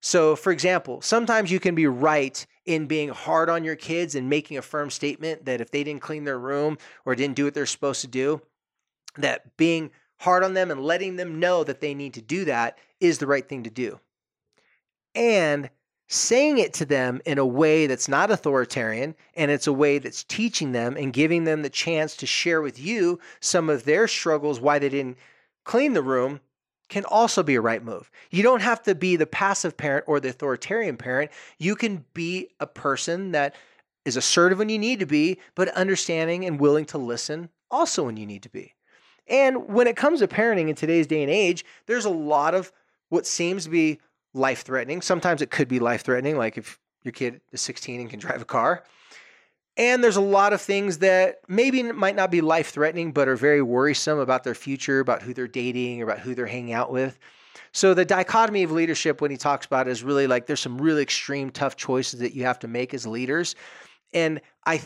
So, 0.00 0.34
for 0.34 0.52
example, 0.52 1.00
sometimes 1.00 1.50
you 1.50 1.60
can 1.60 1.76
be 1.76 1.86
right 1.86 2.44
in 2.66 2.86
being 2.86 3.08
hard 3.08 3.48
on 3.48 3.62
your 3.62 3.76
kids 3.76 4.16
and 4.16 4.28
making 4.28 4.58
a 4.58 4.62
firm 4.62 4.90
statement 4.90 5.44
that 5.44 5.60
if 5.60 5.70
they 5.70 5.84
didn't 5.84 6.02
clean 6.02 6.24
their 6.24 6.38
room 6.38 6.76
or 7.04 7.14
didn't 7.14 7.36
do 7.36 7.44
what 7.44 7.54
they're 7.54 7.66
supposed 7.66 8.00
to 8.00 8.08
do, 8.08 8.42
that 9.16 9.56
being 9.56 9.92
hard 10.18 10.42
on 10.42 10.54
them 10.54 10.72
and 10.72 10.82
letting 10.82 11.14
them 11.14 11.38
know 11.38 11.62
that 11.62 11.80
they 11.80 11.94
need 11.94 12.14
to 12.14 12.22
do 12.22 12.44
that 12.46 12.78
is 12.98 13.18
the 13.18 13.26
right 13.28 13.48
thing 13.48 13.62
to 13.62 13.70
do. 13.70 14.00
And 15.14 15.70
saying 16.08 16.58
it 16.58 16.72
to 16.74 16.84
them 16.84 17.20
in 17.26 17.38
a 17.38 17.46
way 17.46 17.86
that's 17.86 18.08
not 18.08 18.30
authoritarian 18.30 19.14
and 19.34 19.50
it's 19.52 19.66
a 19.66 19.72
way 19.72 19.98
that's 19.98 20.24
teaching 20.24 20.72
them 20.72 20.96
and 20.96 21.12
giving 21.12 21.44
them 21.44 21.62
the 21.62 21.70
chance 21.70 22.16
to 22.16 22.26
share 22.26 22.60
with 22.60 22.78
you 22.78 23.20
some 23.40 23.70
of 23.70 23.84
their 23.84 24.08
struggles 24.08 24.58
why 24.58 24.80
they 24.80 24.88
didn't 24.88 25.18
clean 25.68 25.92
the 25.92 26.02
room 26.02 26.40
can 26.88 27.04
also 27.04 27.42
be 27.42 27.54
a 27.54 27.60
right 27.60 27.84
move. 27.84 28.10
You 28.30 28.42
don't 28.42 28.62
have 28.62 28.82
to 28.84 28.94
be 28.94 29.16
the 29.16 29.26
passive 29.26 29.76
parent 29.76 30.06
or 30.08 30.18
the 30.18 30.30
authoritarian 30.30 30.96
parent. 30.96 31.30
You 31.58 31.76
can 31.76 32.06
be 32.14 32.48
a 32.58 32.66
person 32.66 33.32
that 33.32 33.54
is 34.06 34.16
assertive 34.16 34.58
when 34.58 34.70
you 34.70 34.78
need 34.78 34.98
to 35.00 35.06
be, 35.06 35.38
but 35.54 35.68
understanding 35.68 36.46
and 36.46 36.58
willing 36.58 36.86
to 36.86 36.96
listen 36.96 37.50
also 37.70 38.04
when 38.04 38.16
you 38.16 38.24
need 38.24 38.44
to 38.44 38.48
be. 38.48 38.74
And 39.26 39.68
when 39.68 39.86
it 39.86 39.94
comes 39.94 40.20
to 40.20 40.26
parenting 40.26 40.70
in 40.70 40.74
today's 40.74 41.06
day 41.06 41.22
and 41.22 41.30
age, 41.30 41.66
there's 41.84 42.06
a 42.06 42.10
lot 42.10 42.54
of 42.54 42.72
what 43.10 43.26
seems 43.26 43.64
to 43.64 43.70
be 43.70 44.00
life 44.32 44.62
threatening. 44.62 45.02
Sometimes 45.02 45.42
it 45.42 45.50
could 45.50 45.68
be 45.68 45.80
life 45.80 46.02
threatening, 46.02 46.38
like 46.38 46.56
if 46.56 46.78
your 47.02 47.12
kid 47.12 47.42
is 47.52 47.60
16 47.60 48.00
and 48.00 48.08
can 48.08 48.18
drive 48.18 48.40
a 48.40 48.46
car. 48.46 48.84
And 49.78 50.02
there's 50.02 50.16
a 50.16 50.20
lot 50.20 50.52
of 50.52 50.60
things 50.60 50.98
that 50.98 51.40
maybe 51.46 51.84
might 51.84 52.16
not 52.16 52.32
be 52.32 52.40
life 52.40 52.70
threatening, 52.70 53.12
but 53.12 53.28
are 53.28 53.36
very 53.36 53.62
worrisome 53.62 54.18
about 54.18 54.42
their 54.42 54.56
future, 54.56 54.98
about 54.98 55.22
who 55.22 55.32
they're 55.32 55.46
dating, 55.46 56.02
about 56.02 56.18
who 56.18 56.34
they're 56.34 56.46
hanging 56.46 56.72
out 56.72 56.90
with. 56.90 57.16
So 57.70 57.94
the 57.94 58.04
dichotomy 58.04 58.64
of 58.64 58.72
leadership, 58.72 59.20
when 59.20 59.30
he 59.30 59.36
talks 59.36 59.66
about 59.66 59.86
it, 59.86 59.92
is 59.92 60.02
really 60.02 60.26
like 60.26 60.46
there's 60.46 60.60
some 60.60 60.80
really 60.80 61.02
extreme, 61.02 61.50
tough 61.50 61.76
choices 61.76 62.18
that 62.20 62.34
you 62.34 62.44
have 62.44 62.58
to 62.60 62.68
make 62.68 62.92
as 62.92 63.06
leaders. 63.06 63.54
And 64.12 64.40
I, 64.66 64.82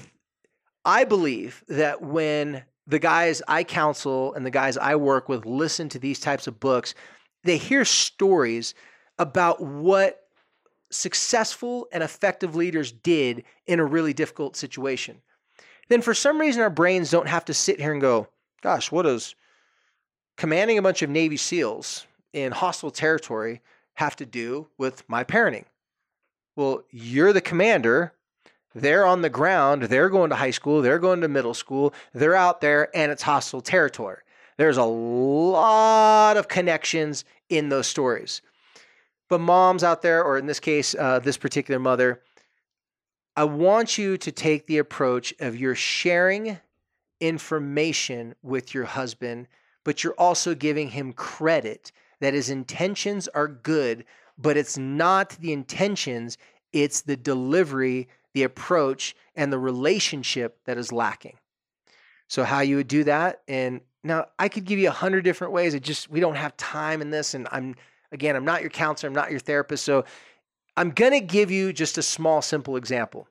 I 0.85 1.05
believe 1.05 1.65
that 1.69 2.03
when 2.03 2.63
the 2.87 2.99
guys 2.99 3.41
I 3.49 3.65
counsel 3.65 4.35
and 4.35 4.45
the 4.45 4.51
guys 4.51 4.77
I 4.77 4.97
work 4.97 5.29
with 5.29 5.47
listen 5.47 5.89
to 5.91 5.99
these 5.99 6.21
types 6.21 6.47
of 6.47 6.61
books, 6.61 6.95
they 7.45 7.57
hear 7.57 7.87
stories 7.87 8.75
about 9.19 9.63
what 9.63 10.22
successful 10.93 11.89
and 11.93 12.03
effective 12.03 12.55
leaders 12.55 12.93
did 12.93 13.45
in 13.67 13.81
a 13.81 13.85
really 13.85 14.13
difficult 14.13 14.57
situation. 14.57 15.21
Then, 15.89 16.03
for 16.03 16.15
some 16.15 16.41
reason, 16.41 16.63
our 16.63 16.71
brains 16.71 17.11
don't 17.11 17.29
have 17.29 17.45
to 17.47 17.55
sit 17.55 17.81
here 17.81 17.93
and 17.93 18.01
go, 18.01 18.29
gosh, 18.63 18.91
what 18.91 19.03
does 19.03 19.35
commanding 20.37 20.79
a 20.79 20.83
bunch 20.83 21.03
of 21.03 21.11
Navy 21.11 21.37
SEALs 21.37 22.07
in 22.33 22.53
hostile 22.53 22.91
territory 22.91 23.61
have 23.95 24.17
to 24.17 24.27
do 24.27 24.69
with 24.79 25.09
my 25.09 25.25
parenting? 25.25 25.65
Well, 26.57 26.85
you're 26.91 27.33
the 27.33 27.41
commander. 27.41 28.13
They're 28.75 29.07
on 29.07 29.23
the 29.23 29.31
ground. 29.31 29.85
They're 29.85 30.09
going 30.09 30.31
to 30.31 30.37
high 30.37 30.51
school. 30.51 30.83
They're 30.83 30.99
going 30.99 31.21
to 31.23 31.29
middle 31.29 31.55
school. 31.55 31.93
They're 32.15 32.35
out 32.35 32.61
there 32.61 32.95
and 32.97 33.13
it's 33.13 33.23
hostile 33.23 33.61
territory. 33.61 34.19
There's 34.57 34.77
a 34.77 34.85
lot 34.85 36.37
of 36.37 36.49
connections 36.49 37.25
in 37.49 37.69
those 37.69 37.87
stories. 37.87 38.43
But 39.33 39.41
moms 39.41 39.83
out 39.83 40.03
there, 40.03 40.23
or 40.23 40.37
in 40.37 40.45
this 40.45 40.61
case, 40.61 40.95
uh, 40.95 41.19
this 41.19 41.39
particular 41.39 41.81
mother, 41.81 42.21
I 43.35 43.45
want 43.45 43.97
you 43.97 44.19
to 44.19 44.31
take 44.31 44.67
the 44.67 44.77
approach 44.77 45.33
of 45.41 45.57
you're 45.57 45.75
sharing 45.75 46.59
information 47.19 48.35
with 48.43 48.75
your 48.75 48.85
husband, 48.85 49.49
but 49.85 50.05
you're 50.05 50.13
also 50.19 50.55
giving 50.55 50.91
him 50.91 51.15
credit 51.15 51.93
that 52.21 52.35
his 52.35 52.51
intentions 52.51 53.27
are 53.29 53.49
good, 53.49 54.05
but 54.37 54.59
it's 54.59 54.77
not 54.77 55.31
the 55.41 55.55
intentions, 55.55 56.37
it's 56.75 57.01
the 57.01 57.17
delivery, 57.17 58.09
the 58.35 58.43
approach, 58.43 59.17
and 59.35 59.51
the 59.51 59.59
relationship 59.59 60.59
that 60.67 60.77
is 60.77 60.93
lacking. 60.93 61.39
So, 62.29 62.45
how 62.45 62.61
you 62.61 62.77
would 62.77 62.89
do 62.89 63.05
that, 63.05 63.41
and 63.49 63.81
now 64.05 64.27
I 64.39 64.51
could 64.51 64.67
give 64.67 64.79
you 64.79 64.89
a 64.89 64.93
hundred 64.93 65.25
different 65.25 65.55
ways. 65.55 65.73
It 65.73 65.83
just 65.83 66.11
we 66.11 66.21
don't 66.21 66.35
have 66.35 66.55
time 66.59 67.01
in 67.01 67.09
this, 67.09 67.33
and 67.33 67.49
I'm 67.51 67.77
Again, 68.13 68.37
I'm 68.37 68.45
not 68.45 68.61
your 68.61 68.71
counselor, 68.71 69.09
I'm 69.09 69.15
not 69.15 69.31
your 69.31 69.41
therapist. 69.41 69.85
So 69.85 70.05
I'm 70.77 70.91
going 70.91 71.13
to 71.13 71.21
give 71.21 71.51
you 71.51 71.73
just 71.73 71.99
a 71.99 72.03
small, 72.03 72.43
simple 72.43 72.77
example. 72.77 73.29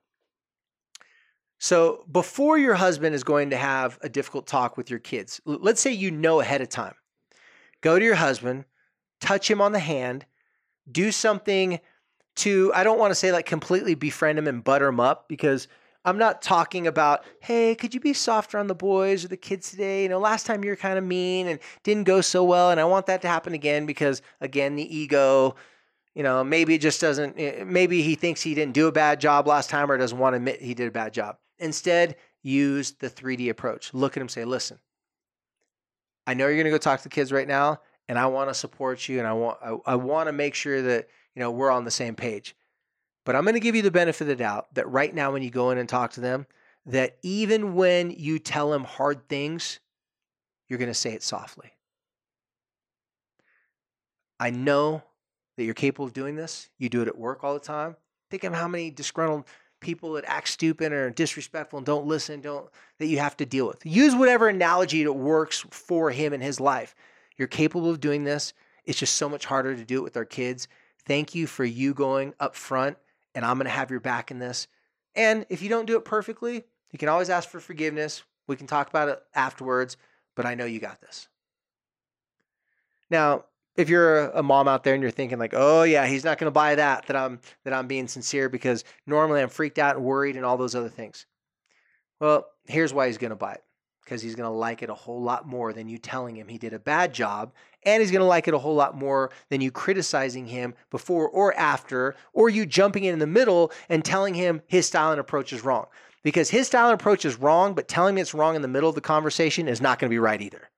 So 1.60 2.04
before 2.12 2.58
your 2.58 2.74
husband 2.74 3.14
is 3.14 3.24
going 3.24 3.52
to 3.52 3.58
have 3.58 4.00
a 4.02 4.10
difficult 4.10 4.48
talk 4.48 4.78
with 4.78 4.90
your 4.90 5.00
kids, 5.00 5.40
let's 5.46 5.80
say 5.80 5.92
you 5.92 6.10
know 6.10 6.40
ahead 6.40 6.62
of 6.62 6.70
time. 6.70 6.96
Go 7.82 8.00
to 8.00 8.06
your 8.06 8.16
husband, 8.16 8.66
touch 9.20 9.50
him 9.50 9.62
on 9.62 9.72
the 9.72 9.80
hand, 9.80 10.26
do 10.92 11.12
something 11.12 11.80
to, 12.38 12.72
I 12.74 12.84
don't 12.84 12.98
want 13.00 13.12
to 13.12 13.16
say 13.16 13.32
like 13.32 13.46
completely 13.46 13.94
befriend 13.94 14.40
him 14.40 14.48
and 14.48 14.64
butter 14.64 14.88
him 14.88 15.00
up 15.00 15.28
because 15.28 15.68
I'm 16.04 16.18
not 16.18 16.42
talking 16.42 16.88
about, 16.88 17.24
hey, 17.42 17.76
could 17.76 17.94
you 17.94 18.00
be 18.00 18.14
softer 18.14 18.58
on 18.58 18.68
the 18.68 18.76
boys 18.76 19.24
or 19.24 19.28
the 19.28 19.38
kids 19.38 19.70
today? 19.70 20.04
You 20.04 20.10
know, 20.10 20.20
last 20.20 20.46
time 20.48 20.64
you 20.64 20.72
were 20.72 20.76
kind 20.76 20.98
of 20.98 21.04
mean 21.04 21.48
and 21.48 21.60
didn't 21.84 22.06
go 22.06 22.22
so 22.22 22.44
well. 22.44 22.72
And 22.72 22.80
I 22.80 22.86
want 22.86 23.06
that 23.06 23.22
to 23.22 23.28
happen 23.28 23.54
again 23.54 23.86
because, 23.86 24.22
again, 24.40 24.76
the 24.76 24.96
ego, 24.96 25.56
you 26.16 26.24
know, 26.24 26.44
maybe 26.44 26.74
it 26.74 26.82
just 26.82 27.00
doesn't, 27.00 27.36
eh, 27.38 27.64
maybe 27.66 28.02
he 28.02 28.16
thinks 28.16 28.42
he 28.42 28.56
didn't 28.56 28.74
do 28.74 28.88
a 28.88 28.92
bad 28.92 29.22
job 29.22 29.48
last 29.48 29.70
time 29.70 29.92
or 29.92 29.98
doesn't 29.98 30.18
want 30.18 30.34
to 30.34 30.38
admit 30.38 30.62
he 30.62 30.74
did 30.74 30.88
a 30.88 30.92
bad 30.92 31.14
job. 31.14 31.38
Instead, 31.60 32.16
use 32.42 32.94
the 32.94 33.10
3D 33.10 33.50
approach. 33.50 33.94
Look 33.94 34.18
at 34.18 34.22
him, 34.22 34.30
say, 34.30 34.44
listen, 34.44 34.80
I 36.26 36.34
know 36.34 36.48
you're 36.48 36.56
going 36.56 36.66
to 36.66 36.72
go 36.72 36.80
talk 36.80 37.00
to 37.00 37.04
the 37.04 37.10
kids 37.10 37.32
right 37.32 37.48
now, 37.48 37.80
and 38.10 38.18
I 38.18 38.26
want 38.26 38.50
to 38.50 38.56
support 38.56 39.08
you 39.08 39.20
and 39.20 39.28
I 39.28 39.34
want, 39.34 39.60
I, 39.62 39.78
I 39.86 39.96
want 39.96 40.28
to 40.28 40.34
make 40.34 40.56
sure 40.56 40.82
that, 40.82 41.08
you 41.36 41.40
know, 41.40 41.52
we're 41.52 41.72
on 41.72 41.86
the 41.86 41.92
same 41.92 42.16
page. 42.16 42.56
But 43.24 43.36
I'm 43.36 43.44
going 43.44 43.54
to 43.54 43.60
give 43.60 43.76
you 43.76 43.82
the 43.82 43.92
benefit 43.92 44.22
of 44.22 44.28
the 44.28 44.36
doubt 44.36 44.74
that 44.74 44.90
right 44.90 45.14
now, 45.14 45.32
when 45.32 45.44
you 45.44 45.52
go 45.52 45.70
in 45.72 45.78
and 45.78 45.88
talk 45.88 46.12
to 46.14 46.22
them, 46.22 46.48
that 46.86 47.18
even 47.22 47.76
when 47.76 48.12
you 48.12 48.40
tell 48.40 48.72
them 48.72 48.84
hard 48.84 49.28
things, 49.30 49.80
you're 50.68 50.80
going 50.80 50.90
to 50.90 50.96
say 50.96 51.14
it 51.14 51.22
softly. 51.22 51.72
I 54.40 54.50
know 54.50 55.04
that 55.58 55.66
you're 55.66 55.76
capable 55.76 56.06
of 56.06 56.14
doing 56.14 56.36
this. 56.36 56.70
You 56.80 56.90
do 56.90 57.04
it 57.04 57.08
at 57.08 57.18
work 57.18 57.44
all 57.44 57.54
the 57.54 57.60
time. 57.60 57.96
Think 58.32 58.44
of 58.44 58.54
how 58.54 58.68
many 58.68 58.90
disgruntled 58.90 59.46
people 59.82 60.14
that 60.14 60.24
act 60.28 60.48
stupid 60.48 60.92
or 60.92 61.10
disrespectful 61.12 61.78
and 61.78 61.86
don't 61.86 62.08
listen, 62.08 62.42
don't 62.42 62.70
that 62.98 63.08
you 63.08 63.20
have 63.20 63.38
to 63.38 63.46
deal 63.46 63.68
with. 63.68 63.86
Use 63.86 64.16
whatever 64.16 64.48
analogy 64.48 65.04
that 65.04 65.14
works 65.14 65.66
for 65.70 66.10
him 66.10 66.34
in 66.34 66.42
his 66.42 66.60
life. 66.60 66.96
You're 67.38 67.48
capable 67.48 67.90
of 67.90 68.00
doing 68.00 68.24
this. 68.24 68.54
It's 68.86 68.98
just 68.98 69.16
so 69.16 69.30
much 69.30 69.46
harder 69.46 69.76
to 69.76 69.84
do 69.84 69.98
it 69.98 70.04
with 70.04 70.18
our 70.18 70.26
kids. 70.26 70.68
Thank 71.06 71.36
you 71.36 71.46
for 71.46 71.66
you 71.66 71.94
going 71.94 72.34
up 72.40 72.56
front 72.56 72.98
and 73.36 73.46
I'm 73.46 73.58
going 73.58 73.66
to 73.66 73.72
have 73.72 73.92
your 73.92 74.00
back 74.00 74.32
in 74.32 74.40
this. 74.40 74.68
And 75.16 75.46
if 75.50 75.62
you 75.62 75.70
don't 75.70 75.86
do 75.86 75.98
it 75.98 76.06
perfectly, 76.06 76.64
you 76.92 77.00
can 77.00 77.10
always 77.10 77.30
ask 77.30 77.50
for 77.50 77.60
forgiveness. 77.60 78.24
We 78.48 78.56
can 78.56 78.68
talk 78.68 78.90
about 78.90 79.10
it 79.10 79.22
afterwards, 79.36 79.98
but 80.36 80.46
I 80.46 80.56
know 80.56 80.66
you 80.66 80.80
got 80.80 81.02
this. 81.02 81.28
Now, 83.10 83.46
if 83.76 83.90
you're 83.90 84.30
a 84.30 84.44
mom 84.44 84.68
out 84.68 84.84
there 84.84 84.94
and 84.94 85.02
you're 85.02 85.12
thinking 85.12 85.40
like, 85.40 85.54
"Oh 85.56 85.84
yeah, 85.84 86.06
he's 86.06 86.24
not 86.24 86.38
going 86.38 86.48
to 86.48 86.52
buy 86.52 86.76
that 86.76 87.06
that 87.08 87.16
I'm 87.16 87.40
that 87.64 87.74
I'm 87.74 87.88
being 87.88 88.08
sincere 88.08 88.50
because 88.50 88.84
normally 89.06 89.42
I'm 89.42 89.50
freaked 89.50 89.80
out 89.80 89.96
and 89.96 90.06
worried 90.06 90.36
and 90.36 90.46
all 90.46 90.58
those 90.58 90.76
other 90.76 90.90
things." 90.90 91.26
Well, 92.20 92.46
here's 92.66 92.94
why 92.94 93.08
he's 93.08 93.18
going 93.18 93.32
to 93.32 93.36
buy 93.36 93.54
it 93.54 93.64
because 94.04 94.22
he's 94.22 94.36
going 94.36 94.50
to 94.50 94.56
like 94.56 94.82
it 94.82 94.90
a 94.90 94.96
whole 94.96 95.22
lot 95.22 95.48
more 95.48 95.74
than 95.74 95.88
you 95.88 95.98
telling 95.98 96.36
him 96.36 96.48
he 96.48 96.58
did 96.58 96.74
a 96.74 96.80
bad 96.80 97.14
job. 97.14 97.54
And 97.84 98.02
he's 98.02 98.12
going 98.12 98.22
to 98.22 98.28
like 98.28 98.48
it 98.48 98.54
a 98.54 98.60
whole 98.60 98.76
lot 98.76 98.96
more 98.96 99.32
than 99.50 99.62
you 99.62 99.72
criticizing 99.72 100.48
him 100.48 100.74
before 100.90 101.30
or 101.30 101.54
after, 101.56 102.16
or 102.34 102.50
you 102.50 102.66
jumping 102.66 103.06
in, 103.06 103.14
in 103.14 103.20
the 103.20 103.28
middle 103.28 103.72
and 103.90 104.04
telling 104.04 104.34
him 104.34 104.62
his 104.68 104.88
style 104.88 105.12
and 105.12 105.20
approach 105.20 105.54
is 105.54 105.64
wrong. 105.64 105.86
Because 106.24 106.50
his 106.50 106.68
style 106.68 106.90
and 106.90 106.94
approach 107.00 107.26
is 107.26 107.40
wrong, 107.40 107.74
but 107.74 107.88
telling 107.88 108.16
me 108.16 108.22
it's 108.22 108.34
wrong 108.34 108.56
in 108.56 108.62
the 108.62 108.68
middle 108.68 108.90
of 108.90 108.96
the 108.96 109.02
conversation 109.02 109.68
is 109.68 109.82
not 109.82 109.98
going 109.98 110.10
to 110.10 110.14
be 110.14 110.20
right 110.20 110.42
either. 110.42 110.70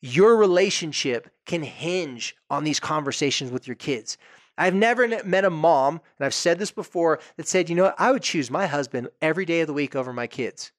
Your 0.00 0.36
relationship 0.36 1.28
can 1.46 1.62
hinge 1.62 2.36
on 2.50 2.64
these 2.64 2.80
conversations 2.80 3.50
with 3.50 3.66
your 3.66 3.76
kids. 3.76 4.18
I've 4.56 4.74
never 4.74 5.06
met 5.24 5.44
a 5.44 5.50
mom, 5.50 6.00
and 6.18 6.26
I've 6.26 6.34
said 6.34 6.58
this 6.58 6.72
before, 6.72 7.20
that 7.36 7.46
said, 7.46 7.68
you 7.68 7.76
know 7.76 7.92
I 7.96 8.10
would 8.10 8.22
choose 8.22 8.50
my 8.50 8.66
husband 8.66 9.08
every 9.22 9.44
day 9.44 9.60
of 9.60 9.68
the 9.68 9.72
week 9.72 9.94
over 9.94 10.12
my 10.12 10.26
kids 10.26 10.72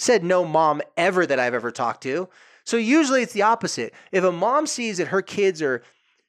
said 0.00 0.24
no 0.24 0.44
mom 0.44 0.80
ever 0.96 1.26
that 1.26 1.38
I've 1.38 1.54
ever 1.54 1.70
talked 1.70 2.02
to. 2.04 2.28
So 2.64 2.76
usually 2.76 3.22
it's 3.22 3.32
the 3.32 3.42
opposite. 3.42 3.92
If 4.12 4.24
a 4.24 4.32
mom 4.32 4.66
sees 4.66 4.98
that 4.98 5.08
her 5.08 5.22
kids 5.22 5.60
are, 5.60 5.82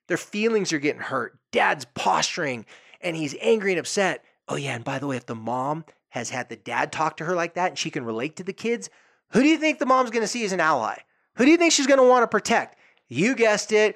their 0.07 0.17
feelings 0.17 0.73
are 0.73 0.79
getting 0.79 1.01
hurt, 1.01 1.37
dad's 1.51 1.85
posturing, 1.95 2.65
and 2.99 3.15
he's 3.15 3.35
angry 3.41 3.71
and 3.71 3.79
upset. 3.79 4.25
Oh, 4.47 4.55
yeah. 4.55 4.75
And 4.75 4.83
by 4.83 4.99
the 4.99 5.07
way, 5.07 5.15
if 5.15 5.25
the 5.25 5.35
mom 5.35 5.85
has 6.09 6.29
had 6.29 6.49
the 6.49 6.57
dad 6.57 6.91
talk 6.91 7.17
to 7.17 7.25
her 7.25 7.35
like 7.35 7.53
that 7.53 7.69
and 7.69 7.77
she 7.77 7.89
can 7.89 8.03
relate 8.03 8.35
to 8.35 8.43
the 8.43 8.53
kids, 8.53 8.89
who 9.31 9.41
do 9.41 9.47
you 9.47 9.57
think 9.57 9.79
the 9.79 9.85
mom's 9.85 10.11
going 10.11 10.23
to 10.23 10.27
see 10.27 10.43
as 10.43 10.51
an 10.51 10.59
ally? 10.59 10.97
Who 11.37 11.45
do 11.45 11.51
you 11.51 11.57
think 11.57 11.71
she's 11.71 11.87
going 11.87 11.99
to 11.99 12.07
want 12.07 12.23
to 12.23 12.27
protect? 12.27 12.77
You 13.07 13.35
guessed 13.35 13.71
it. 13.71 13.95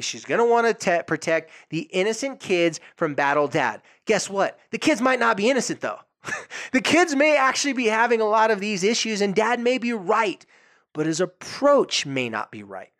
She's 0.00 0.24
going 0.24 0.38
to 0.38 0.46
want 0.46 0.66
to 0.66 0.74
te- 0.74 1.02
protect 1.04 1.50
the 1.70 1.80
innocent 1.92 2.40
kids 2.40 2.80
from 2.96 3.14
battle 3.14 3.48
dad. 3.48 3.82
Guess 4.06 4.28
what? 4.28 4.58
The 4.70 4.78
kids 4.78 5.00
might 5.00 5.20
not 5.20 5.36
be 5.36 5.48
innocent, 5.50 5.80
though. 5.80 5.98
the 6.72 6.80
kids 6.80 7.14
may 7.14 7.36
actually 7.36 7.72
be 7.72 7.86
having 7.86 8.20
a 8.20 8.26
lot 8.26 8.50
of 8.50 8.60
these 8.60 8.82
issues, 8.82 9.20
and 9.20 9.34
dad 9.34 9.60
may 9.60 9.78
be 9.78 9.92
right, 9.92 10.44
but 10.92 11.06
his 11.06 11.20
approach 11.20 12.06
may 12.06 12.28
not 12.28 12.50
be 12.50 12.62
right. 12.62 12.92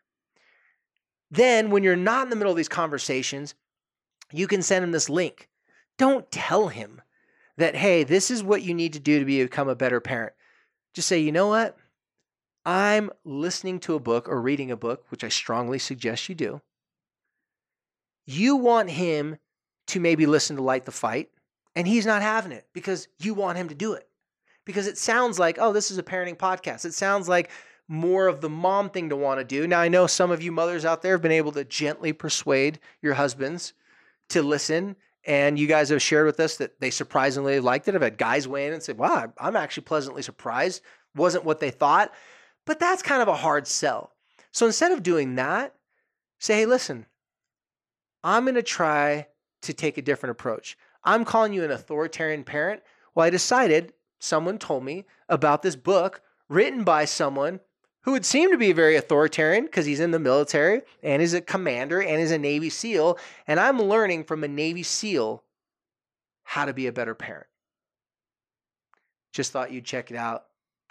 Then, 1.30 1.70
when 1.70 1.82
you're 1.82 1.96
not 1.96 2.24
in 2.24 2.30
the 2.30 2.36
middle 2.36 2.52
of 2.52 2.56
these 2.56 2.68
conversations, 2.68 3.54
you 4.32 4.46
can 4.46 4.62
send 4.62 4.84
him 4.84 4.92
this 4.92 5.08
link. 5.08 5.48
Don't 5.98 6.30
tell 6.30 6.68
him 6.68 7.00
that, 7.56 7.76
hey, 7.76 8.04
this 8.04 8.30
is 8.30 8.42
what 8.42 8.62
you 8.62 8.74
need 8.74 8.92
to 8.94 9.00
do 9.00 9.18
to 9.18 9.24
become 9.24 9.68
a 9.68 9.76
better 9.76 10.00
parent. 10.00 10.32
Just 10.92 11.08
say, 11.08 11.18
you 11.18 11.32
know 11.32 11.48
what? 11.48 11.76
I'm 12.64 13.10
listening 13.24 13.80
to 13.80 13.94
a 13.94 14.00
book 14.00 14.28
or 14.28 14.40
reading 14.40 14.70
a 14.70 14.76
book, 14.76 15.04
which 15.10 15.24
I 15.24 15.28
strongly 15.28 15.78
suggest 15.78 16.28
you 16.28 16.34
do. 16.34 16.62
You 18.26 18.56
want 18.56 18.90
him 18.90 19.36
to 19.88 20.00
maybe 20.00 20.26
listen 20.26 20.56
to 20.56 20.62
Light 20.62 20.86
the 20.86 20.92
Fight 20.92 21.30
and 21.76 21.86
he's 21.86 22.06
not 22.06 22.22
having 22.22 22.52
it 22.52 22.66
because 22.72 23.08
you 23.18 23.34
want 23.34 23.58
him 23.58 23.68
to 23.68 23.74
do 23.74 23.94
it. 23.94 24.08
Because 24.64 24.86
it 24.86 24.96
sounds 24.96 25.38
like, 25.38 25.58
oh, 25.60 25.72
this 25.72 25.90
is 25.90 25.98
a 25.98 26.02
parenting 26.02 26.38
podcast. 26.38 26.84
It 26.84 26.94
sounds 26.94 27.28
like 27.28 27.50
more 27.86 28.28
of 28.28 28.40
the 28.40 28.48
mom 28.48 28.88
thing 28.88 29.10
to 29.10 29.16
want 29.16 29.40
to 29.40 29.44
do. 29.44 29.66
Now, 29.66 29.80
I 29.80 29.88
know 29.88 30.06
some 30.06 30.30
of 30.30 30.42
you 30.42 30.50
mothers 30.52 30.84
out 30.84 31.02
there 31.02 31.12
have 31.12 31.22
been 31.22 31.32
able 31.32 31.52
to 31.52 31.64
gently 31.64 32.12
persuade 32.12 32.80
your 33.02 33.14
husbands 33.14 33.74
to 34.30 34.42
listen. 34.42 34.96
And 35.26 35.58
you 35.58 35.66
guys 35.66 35.88
have 35.90 36.02
shared 36.02 36.26
with 36.26 36.40
us 36.40 36.56
that 36.56 36.80
they 36.80 36.90
surprisingly 36.90 37.60
liked 37.60 37.88
it. 37.88 37.94
I've 37.94 38.02
had 38.02 38.18
guys 38.18 38.48
weigh 38.48 38.66
in 38.66 38.72
and 38.72 38.82
say, 38.82 38.92
wow, 38.94 39.32
I'm 39.38 39.56
actually 39.56 39.84
pleasantly 39.84 40.22
surprised. 40.22 40.82
Wasn't 41.14 41.44
what 41.44 41.60
they 41.60 41.70
thought. 41.70 42.12
But 42.66 42.78
that's 42.78 43.02
kind 43.02 43.20
of 43.20 43.28
a 43.28 43.36
hard 43.36 43.66
sell. 43.66 44.12
So 44.52 44.66
instead 44.66 44.92
of 44.92 45.02
doing 45.02 45.34
that, 45.34 45.74
say, 46.38 46.58
hey, 46.58 46.66
listen, 46.66 47.06
I'm 48.22 48.44
going 48.44 48.54
to 48.54 48.62
try 48.62 49.26
to 49.62 49.74
take 49.74 49.98
a 49.98 50.02
different 50.02 50.32
approach. 50.32 50.76
I'm 51.04 51.24
calling 51.24 51.52
you 51.52 51.64
an 51.64 51.70
authoritarian 51.70 52.44
parent. 52.44 52.82
Well, 53.14 53.26
I 53.26 53.30
decided 53.30 53.92
someone 54.18 54.58
told 54.58 54.84
me 54.84 55.04
about 55.28 55.62
this 55.62 55.76
book 55.76 56.22
written 56.48 56.84
by 56.84 57.04
someone 57.04 57.60
who 58.02 58.12
would 58.12 58.26
seem 58.26 58.50
to 58.50 58.58
be 58.58 58.72
very 58.72 58.96
authoritarian 58.96 59.64
because 59.64 59.86
he's 59.86 60.00
in 60.00 60.10
the 60.10 60.18
military 60.18 60.82
and 61.02 61.22
is 61.22 61.34
a 61.34 61.40
commander 61.40 62.02
and 62.02 62.20
is 62.20 62.30
a 62.30 62.38
Navy 62.38 62.70
SEAL. 62.70 63.18
And 63.46 63.58
I'm 63.58 63.80
learning 63.80 64.24
from 64.24 64.44
a 64.44 64.48
Navy 64.48 64.82
SEAL 64.82 65.42
how 66.42 66.66
to 66.66 66.74
be 66.74 66.86
a 66.86 66.92
better 66.92 67.14
parent. 67.14 67.46
Just 69.32 69.52
thought 69.52 69.72
you'd 69.72 69.86
check 69.86 70.10
it 70.10 70.16
out. 70.16 70.44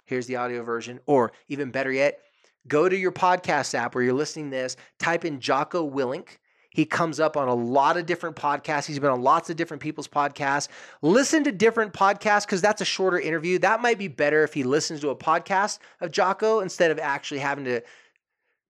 Here's 0.04 0.26
the 0.26 0.36
audio 0.36 0.62
version. 0.62 1.00
Or 1.06 1.32
even 1.48 1.70
better 1.70 1.92
yet, 1.92 2.20
go 2.68 2.88
to 2.88 2.96
your 2.96 3.12
podcast 3.12 3.74
app 3.74 3.94
where 3.94 4.04
you're 4.04 4.12
listening 4.12 4.50
to 4.50 4.56
this, 4.56 4.76
type 4.98 5.24
in 5.24 5.40
Jocko 5.40 5.88
Willink. 5.88 6.38
He 6.74 6.84
comes 6.84 7.20
up 7.20 7.36
on 7.36 7.46
a 7.46 7.54
lot 7.54 7.96
of 7.96 8.04
different 8.04 8.34
podcasts. 8.34 8.86
He's 8.86 8.98
been 8.98 9.10
on 9.10 9.22
lots 9.22 9.48
of 9.48 9.54
different 9.54 9.80
people's 9.80 10.08
podcasts. 10.08 10.66
Listen 11.02 11.44
to 11.44 11.52
different 11.52 11.92
podcasts 11.92 12.44
because 12.44 12.60
that's 12.60 12.80
a 12.80 12.84
shorter 12.84 13.18
interview. 13.18 13.60
That 13.60 13.80
might 13.80 13.96
be 13.96 14.08
better 14.08 14.42
if 14.42 14.52
he 14.52 14.64
listens 14.64 15.00
to 15.02 15.10
a 15.10 15.16
podcast 15.16 15.78
of 16.00 16.10
Jocko 16.10 16.60
instead 16.60 16.90
of 16.90 16.98
actually 16.98 17.38
having 17.38 17.64
to, 17.66 17.80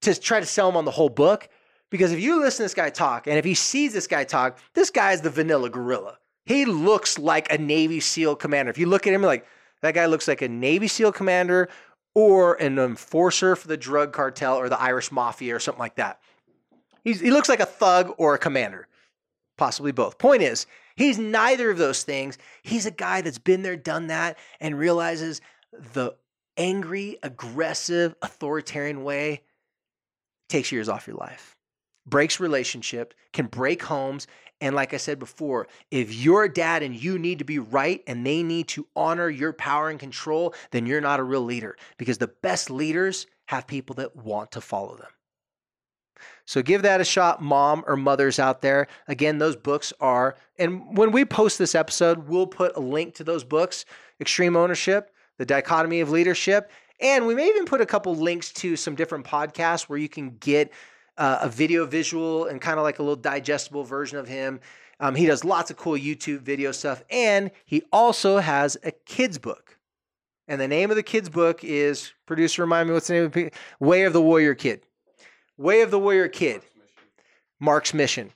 to 0.02 0.20
try 0.20 0.38
to 0.38 0.44
sell 0.44 0.68
him 0.68 0.76
on 0.76 0.84
the 0.84 0.90
whole 0.90 1.08
book. 1.08 1.49
Because 1.90 2.12
if 2.12 2.20
you 2.20 2.40
listen 2.40 2.58
to 2.58 2.64
this 2.64 2.75
guy 2.75 2.90
talk 2.90 3.26
and 3.26 3.38
if 3.38 3.44
he 3.46 3.54
sees 3.54 3.94
this 3.94 4.06
guy 4.06 4.25
talk, 4.25 4.58
this 4.75 4.90
guy 4.90 5.12
is 5.12 5.23
the 5.23 5.30
vanilla 5.30 5.70
gorilla. 5.70 6.18
He 6.44 6.66
looks 6.66 7.18
like 7.18 7.50
a 7.50 7.56
Navy 7.56 8.00
SEAL 8.00 8.37
commander. 8.37 8.68
If 8.68 8.76
you 8.76 8.87
look 8.87 9.06
at 9.06 9.14
him, 9.14 9.23
like 9.23 9.46
that 9.80 9.94
guy 9.94 10.04
looks 10.04 10.28
like 10.28 10.42
a 10.42 10.49
Navy 10.49 10.88
SEAL 10.88 11.12
commander 11.12 11.70
or 12.14 12.56
an 12.56 12.78
enforcer 12.78 13.56
for 13.56 13.66
the 13.66 13.78
drug 13.78 14.12
cartel 14.12 14.56
or 14.56 14.68
the 14.68 14.78
Irish 14.78 15.11
mafia 15.11 15.56
or 15.56 15.58
something 15.58 15.80
like 15.80 15.94
that. 15.94 16.20
He's, 17.04 17.20
he 17.20 17.30
looks 17.30 17.49
like 17.49 17.61
a 17.61 17.66
thug 17.66 18.14
or 18.18 18.34
a 18.34 18.38
commander, 18.38 18.88
possibly 19.56 19.92
both. 19.92 20.18
Point 20.18 20.42
is, 20.42 20.66
he's 20.96 21.18
neither 21.18 21.70
of 21.70 21.78
those 21.78 22.02
things. 22.02 22.38
He's 22.62 22.87
a 22.87 22.90
guy 22.90 23.20
that's 23.20 23.38
been 23.38 23.62
there, 23.62 23.76
done 23.76 24.08
that, 24.08 24.38
and 24.58 24.78
realizes 24.78 25.40
the 25.92 26.14
angry, 26.56 27.18
aggressive, 27.23 28.14
authoritarian 28.23 29.04
way 29.04 29.42
takes 30.49 30.73
years 30.73 30.88
off 30.88 31.06
your 31.06 31.16
life, 31.16 31.56
breaks 32.06 32.40
relationship, 32.40 33.14
can 33.32 33.46
break 33.46 33.82
homes. 33.82 34.26
And 34.61 34.75
like 34.75 34.94
I 34.94 34.99
said 34.99 35.18
before, 35.18 35.66
if 35.90 36.14
you're 36.14 36.44
a 36.44 36.52
dad 36.52 36.82
and 36.82 36.94
you 36.94 37.18
need 37.18 37.40
to 37.40 37.44
be 37.44 37.58
right 37.58 38.02
and 38.06 38.25
they 38.25 38.42
need 38.42 38.68
to 38.68 38.87
honor 38.94 39.28
your 39.28 39.52
power 39.52 39.90
and 39.90 39.99
control, 39.99 40.54
then 40.70 40.87
you're 40.87 41.00
not 41.00 41.20
a 41.20 41.25
real 41.25 41.42
leader 41.42 41.76
because 41.99 42.18
the 42.18 42.28
best 42.28 42.70
leaders 42.70 43.26
have 43.46 43.66
people 43.66 43.96
that 43.96 44.16
want 44.16 44.52
to 44.52 44.61
follow 44.61 44.96
them. 44.96 45.11
So 46.46 46.62
give 46.62 46.82
that 46.82 47.00
a 47.00 47.04
shot, 47.04 47.42
mom 47.42 47.84
or 47.86 47.96
mothers 47.96 48.38
out 48.38 48.60
there. 48.60 48.86
Again, 49.08 49.38
those 49.38 49.56
books 49.56 49.92
are, 50.00 50.36
and 50.58 50.96
when 50.96 51.10
we 51.10 51.24
post 51.24 51.58
this 51.58 51.74
episode, 51.74 52.28
we'll 52.28 52.46
put 52.46 52.76
a 52.76 52.80
link 52.80 53.14
to 53.16 53.24
those 53.24 53.44
books 53.44 53.84
Extreme 54.20 54.56
Ownership, 54.56 55.10
The 55.38 55.46
Dichotomy 55.46 56.00
of 56.00 56.10
Leadership, 56.10 56.70
and 57.00 57.26
we 57.26 57.34
may 57.34 57.48
even 57.48 57.64
put 57.64 57.80
a 57.80 57.86
couple 57.86 58.14
links 58.14 58.52
to 58.52 58.76
some 58.76 58.94
different 58.94 59.26
podcasts 59.26 59.82
where 59.82 59.98
you 59.98 60.08
can 60.08 60.36
get 60.36 60.72
uh, 61.16 61.38
a 61.42 61.48
video 61.48 61.86
visual 61.86 62.46
and 62.46 62.60
kind 62.60 62.78
of 62.78 62.84
like 62.84 62.98
a 62.98 63.02
little 63.02 63.16
digestible 63.16 63.84
version 63.84 64.18
of 64.18 64.28
him. 64.28 64.60
Um, 65.00 65.14
he 65.14 65.26
does 65.26 65.44
lots 65.44 65.70
of 65.70 65.76
cool 65.76 65.94
YouTube 65.94 66.40
video 66.40 66.72
stuff, 66.72 67.02
and 67.10 67.50
he 67.64 67.82
also 67.92 68.38
has 68.38 68.76
a 68.84 68.92
kids 68.92 69.38
book. 69.38 69.76
And 70.46 70.60
the 70.60 70.68
name 70.68 70.90
of 70.90 70.96
the 70.96 71.02
kids 71.02 71.28
book 71.28 71.64
is 71.64 72.12
producer. 72.26 72.62
Remind 72.62 72.88
me 72.88 72.94
what's 72.94 73.06
the 73.08 73.14
name 73.14 73.24
of 73.24 73.36
it? 73.36 73.54
Way 73.80 74.04
of 74.04 74.12
the 74.12 74.20
Warrior 74.22 74.54
Kid. 74.54 74.86
Way 75.56 75.82
of 75.82 75.90
the 75.92 75.99
Warrior 76.00 76.28
Kid, 76.28 76.62
Marc's 77.61 77.94
Mission. 77.94 78.32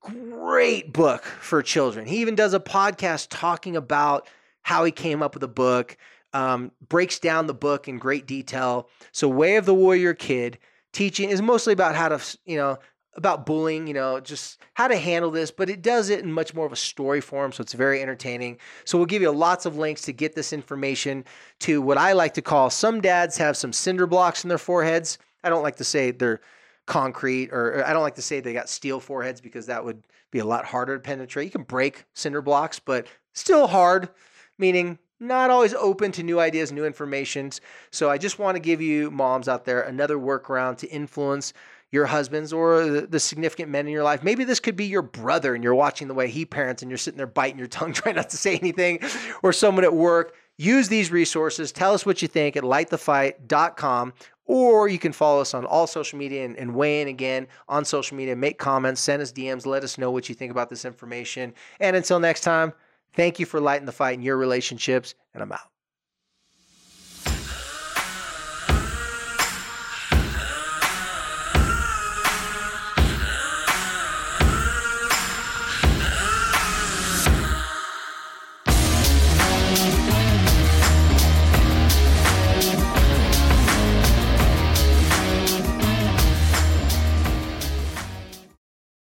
Great 0.00 0.92
book 0.92 1.24
for 1.24 1.62
children. 1.62 2.06
He 2.06 2.18
even 2.18 2.36
does 2.36 2.54
a 2.54 2.60
podcast 2.60 3.28
talking 3.30 3.74
about 3.74 4.28
how 4.62 4.84
he 4.84 4.92
came 4.92 5.22
up 5.22 5.34
with 5.34 5.40
the 5.40 5.48
book, 5.48 5.96
um, 6.32 6.70
breaks 6.88 7.18
down 7.18 7.48
the 7.48 7.54
book 7.54 7.88
in 7.88 7.98
great 7.98 8.26
detail. 8.26 8.88
So, 9.10 9.28
Way 9.28 9.56
of 9.56 9.66
the 9.66 9.74
Warrior 9.74 10.14
Kid 10.14 10.58
teaching 10.92 11.30
is 11.30 11.42
mostly 11.42 11.72
about 11.72 11.96
how 11.96 12.08
to, 12.10 12.38
you 12.44 12.56
know, 12.56 12.78
about 13.16 13.46
bullying, 13.46 13.86
you 13.88 13.94
know, 13.94 14.20
just 14.20 14.60
how 14.74 14.86
to 14.88 14.96
handle 14.96 15.30
this, 15.30 15.50
but 15.50 15.68
it 15.68 15.82
does 15.82 16.08
it 16.08 16.20
in 16.20 16.32
much 16.32 16.54
more 16.54 16.66
of 16.66 16.72
a 16.72 16.76
story 16.76 17.20
form, 17.20 17.52
so 17.52 17.62
it's 17.62 17.72
very 17.72 18.00
entertaining. 18.00 18.58
So 18.84 18.98
we'll 18.98 19.06
give 19.06 19.22
you 19.22 19.30
lots 19.30 19.66
of 19.66 19.76
links 19.76 20.02
to 20.02 20.12
get 20.12 20.34
this 20.34 20.52
information 20.52 21.24
to 21.60 21.80
what 21.82 21.98
I 21.98 22.12
like 22.12 22.34
to 22.34 22.42
call 22.42 22.70
some 22.70 23.00
dads 23.00 23.38
have 23.38 23.56
some 23.56 23.72
cinder 23.72 24.06
blocks 24.06 24.44
in 24.44 24.48
their 24.48 24.58
foreheads. 24.58 25.18
I 25.44 25.50
don't 25.50 25.62
like 25.62 25.76
to 25.76 25.84
say 25.84 26.10
they're 26.10 26.40
concrete 26.86 27.50
or 27.50 27.84
I 27.86 27.92
don't 27.92 28.02
like 28.02 28.16
to 28.16 28.22
say 28.22 28.40
they 28.40 28.52
got 28.52 28.68
steel 28.68 29.00
foreheads 29.00 29.40
because 29.40 29.66
that 29.66 29.84
would 29.84 30.02
be 30.30 30.40
a 30.40 30.44
lot 30.44 30.64
harder 30.64 30.96
to 30.96 31.00
penetrate. 31.00 31.46
You 31.46 31.50
can 31.50 31.62
break 31.62 32.04
cinder 32.14 32.42
blocks, 32.42 32.78
but 32.78 33.06
still 33.32 33.66
hard, 33.66 34.08
meaning 34.58 34.98
not 35.20 35.50
always 35.50 35.74
open 35.74 36.12
to 36.12 36.22
new 36.22 36.40
ideas, 36.40 36.72
new 36.72 36.84
informations. 36.84 37.60
So 37.90 38.10
I 38.10 38.18
just 38.18 38.38
want 38.38 38.56
to 38.56 38.60
give 38.60 38.80
you 38.80 39.10
moms 39.10 39.48
out 39.48 39.64
there 39.64 39.82
another 39.82 40.16
workaround 40.16 40.78
to 40.78 40.88
influence 40.88 41.52
your 41.90 42.06
husbands 42.06 42.52
or 42.52 42.84
the, 43.06 43.20
significant 43.20 43.70
men 43.70 43.86
in 43.86 43.92
your 43.92 44.02
life. 44.02 44.24
Maybe 44.24 44.42
this 44.42 44.58
could 44.58 44.74
be 44.74 44.86
your 44.86 45.02
brother 45.02 45.54
and 45.54 45.62
you're 45.62 45.76
watching 45.76 46.08
the 46.08 46.14
way 46.14 46.28
he 46.28 46.44
parents 46.44 46.82
and 46.82 46.90
you're 46.90 46.98
sitting 46.98 47.18
there 47.18 47.28
biting 47.28 47.58
your 47.58 47.68
tongue 47.68 47.92
trying 47.94 48.16
not 48.16 48.30
to 48.30 48.36
say 48.36 48.58
anything 48.58 48.98
or 49.44 49.52
someone 49.52 49.84
at 49.84 49.94
work. 49.94 50.34
Use 50.56 50.88
these 50.88 51.12
resources. 51.12 51.70
Tell 51.70 51.94
us 51.94 52.04
what 52.04 52.20
you 52.20 52.28
think 52.28 52.56
at 52.56 52.64
lightthefight.com 52.64 54.12
or 54.46 54.88
you 54.88 54.98
can 54.98 55.12
follow 55.12 55.40
us 55.40 55.54
on 55.54 55.64
all 55.64 55.86
social 55.86 56.18
media 56.18 56.44
and, 56.44 56.56
and, 56.56 56.74
weigh 56.74 57.00
in 57.00 57.08
again 57.08 57.46
on 57.68 57.84
social 57.84 58.16
media. 58.16 58.36
Make 58.36 58.58
comments, 58.58 59.00
send 59.00 59.22
us 59.22 59.32
DMs, 59.32 59.66
let 59.66 59.84
us 59.84 59.98
know 59.98 60.10
what 60.10 60.28
you 60.28 60.34
think 60.34 60.50
about 60.50 60.68
this 60.68 60.84
information. 60.84 61.54
And 61.80 61.96
until 61.96 62.20
next 62.20 62.42
time, 62.42 62.72
thank 63.14 63.38
you 63.38 63.46
for 63.46 63.60
lighting 63.60 63.86
the 63.86 63.92
fight 63.92 64.14
in 64.14 64.22
your 64.22 64.36
relationships, 64.36 65.14
and 65.32 65.42
I'm 65.42 65.52
out. 65.52 65.73